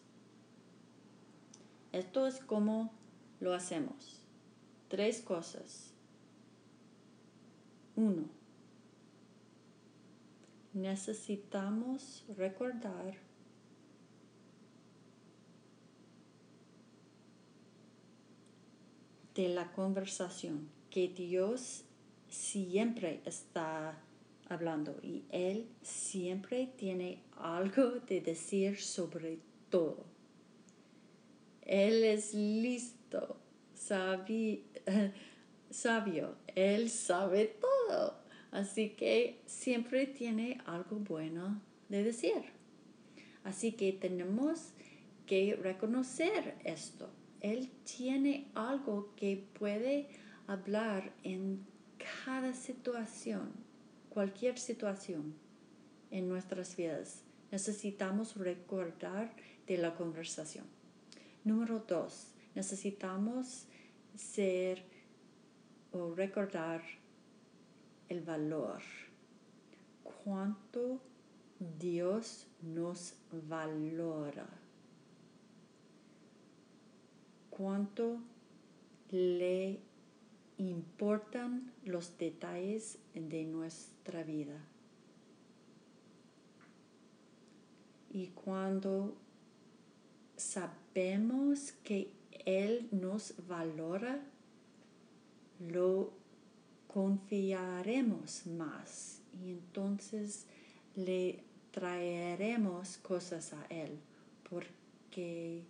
Esto 1.91 2.25
es 2.25 2.39
como 2.39 3.02
lo 3.43 3.53
hacemos. 3.53 4.21
Tres 4.87 5.19
cosas. 5.21 5.91
Uno, 7.95 8.23
necesitamos 10.73 12.23
recordar 12.37 13.17
de 19.35 19.49
la 19.49 19.71
conversación 19.73 20.69
que 20.89 21.09
Dios 21.09 21.83
siempre 22.29 23.21
está 23.25 23.99
hablando 24.47 24.97
y 25.03 25.25
Él 25.31 25.67
siempre 25.81 26.67
tiene 26.77 27.21
algo 27.35 27.99
de 28.07 28.21
decir 28.21 28.79
sobre 28.79 29.39
todo. 29.69 30.13
Él 31.65 32.03
es 32.03 32.33
listo, 32.33 32.92
sabio, 35.70 36.36
Él 36.55 36.89
sabe 36.89 37.57
todo. 37.59 38.22
Así 38.51 38.91
que 38.91 39.41
siempre 39.45 40.05
tiene 40.05 40.61
algo 40.66 40.97
bueno 40.97 41.61
de 41.89 42.03
decir. 42.03 42.43
Así 43.43 43.74
que 43.74 43.91
tenemos 43.93 44.74
que 45.26 45.55
reconocer 45.61 46.55
esto. 46.64 47.09
Él 47.41 47.72
tiene 47.84 48.51
algo 48.53 49.14
que 49.16 49.45
puede 49.57 50.07
hablar 50.47 51.14
en 51.24 51.66
cada 52.26 52.53
situación, 52.53 53.51
cualquier 54.09 54.57
situación 54.57 55.36
en 56.11 56.30
nuestras 56.30 56.76
vidas. 56.76 57.24
Necesitamos 57.51 58.36
recordar 58.38 59.36
de 59.68 59.78
la 59.78 59.95
conversación. 59.95 60.66
Número 61.43 61.84
dos, 61.88 62.32
necesitamos 62.55 63.65
ser 64.15 64.83
o 65.91 66.13
recordar 66.13 66.81
el 68.09 68.21
valor. 68.21 68.81
Cuánto 70.03 71.01
Dios 71.79 72.47
nos 72.61 73.15
valora 73.31 74.47
cuánto 77.57 78.19
le 79.11 79.79
importan 80.57 81.71
los 81.85 82.17
detalles 82.17 82.97
de 83.13 83.43
nuestra 83.45 84.23
vida. 84.23 84.59
Y 88.09 88.27
cuando 88.27 89.15
sabemos 90.35 91.73
que 91.83 92.11
Él 92.45 92.87
nos 92.91 93.33
valora, 93.47 94.19
lo 95.59 96.11
confiaremos 96.87 98.45
más 98.47 99.21
y 99.43 99.51
entonces 99.51 100.45
le 100.95 101.43
traeremos 101.71 102.97
cosas 102.97 103.53
a 103.53 103.65
Él 103.69 103.97
porque 104.49 105.63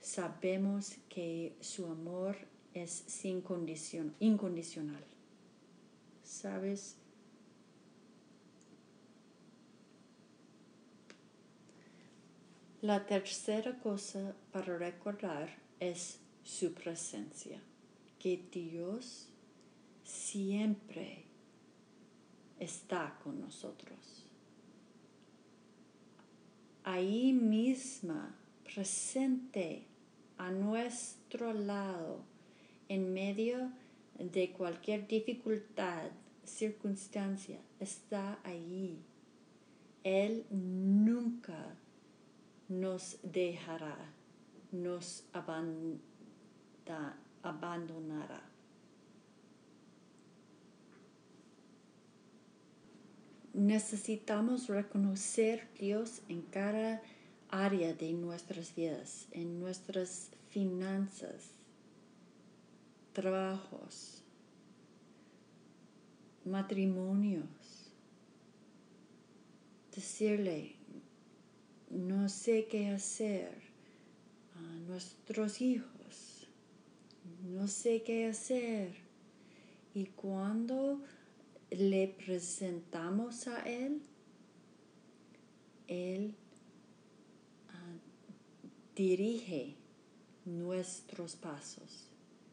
sabemos 0.00 0.96
que 1.08 1.54
su 1.60 1.86
amor 1.86 2.36
es 2.72 2.90
sin 2.90 3.42
condición, 3.42 4.14
incondicional. 4.20 5.04
¿Sabes? 6.22 6.96
La 12.82 13.04
tercera 13.04 13.78
cosa 13.78 14.34
para 14.52 14.78
recordar 14.78 15.50
es 15.80 16.18
su 16.42 16.72
presencia, 16.72 17.60
que 18.18 18.42
Dios 18.50 19.28
siempre 20.02 21.24
está 22.58 23.18
con 23.22 23.38
nosotros. 23.38 24.24
Ahí 26.82 27.34
misma, 27.34 28.34
presente 28.64 29.84
a 30.38 30.50
nuestro 30.50 31.52
lado 31.52 32.24
en 32.88 33.12
medio 33.12 33.70
de 34.18 34.52
cualquier 34.52 35.06
dificultad, 35.06 36.10
circunstancia, 36.46 37.60
está 37.78 38.38
allí. 38.42 38.96
Él 40.02 40.46
nunca 40.48 41.76
nos 42.70 43.18
dejará, 43.24 43.98
nos 44.70 45.24
abandonará. 47.42 48.42
Necesitamos 53.52 54.68
reconocer 54.68 55.68
Dios 55.80 56.22
en 56.28 56.42
cada 56.42 57.02
área 57.48 57.92
de 57.92 58.12
nuestras 58.12 58.72
vidas, 58.76 59.26
en 59.32 59.58
nuestras 59.58 60.30
finanzas, 60.50 61.50
trabajos, 63.12 64.22
matrimonios. 66.44 67.90
Decirle, 69.92 70.79
no 71.90 72.28
sé 72.28 72.66
qué 72.66 72.88
hacer 72.88 73.50
a 74.54 74.60
nuestros 74.88 75.60
hijos, 75.60 76.48
no 77.44 77.68
sé 77.68 78.02
qué 78.02 78.26
hacer. 78.26 78.94
Y 79.92 80.06
cuando 80.06 81.00
le 81.70 82.08
presentamos 82.08 83.48
a 83.48 83.60
Él, 83.68 84.00
Él 85.88 86.34
dirige 89.00 89.76
nuestros 90.44 91.34
pasos. 91.34 92.04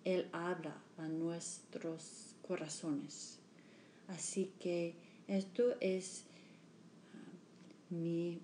Él 0.06 0.30
habla 0.32 0.82
a 0.98 1.10
nuestros 1.10 2.36
corazones. 2.48 3.40
Así 4.08 4.54
que 4.58 4.96
esto 5.28 5.76
es 5.82 6.24
ah, 7.14 7.94
mi 7.94 8.40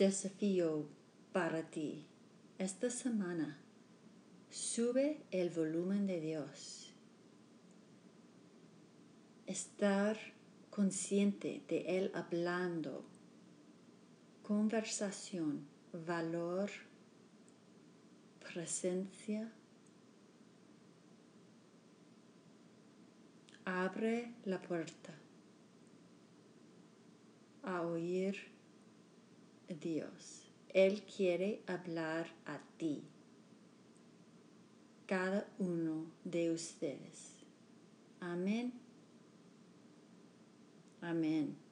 desafío 0.00 0.88
para 1.30 1.62
ti 1.70 2.06
esta 2.56 2.88
semana. 2.88 3.58
Sube 4.48 5.22
el 5.30 5.50
volumen 5.50 6.06
de 6.06 6.20
Dios. 6.20 6.94
Estar 9.46 10.16
consciente 10.70 11.62
de 11.68 11.98
Él 11.98 12.10
hablando. 12.14 13.04
Conversación, 14.42 15.66
valor, 15.92 16.70
presencia. 18.38 19.52
Abre 23.66 24.32
la 24.46 24.62
puerta 24.62 25.12
a 27.62 27.82
oír 27.82 28.49
Dios. 29.74 30.46
Él 30.72 31.02
quiere 31.02 31.62
hablar 31.66 32.28
a 32.46 32.60
ti, 32.76 33.02
cada 35.06 35.48
uno 35.58 36.06
de 36.24 36.52
ustedes. 36.52 37.34
Amén. 38.20 38.72
Amén. 41.00 41.69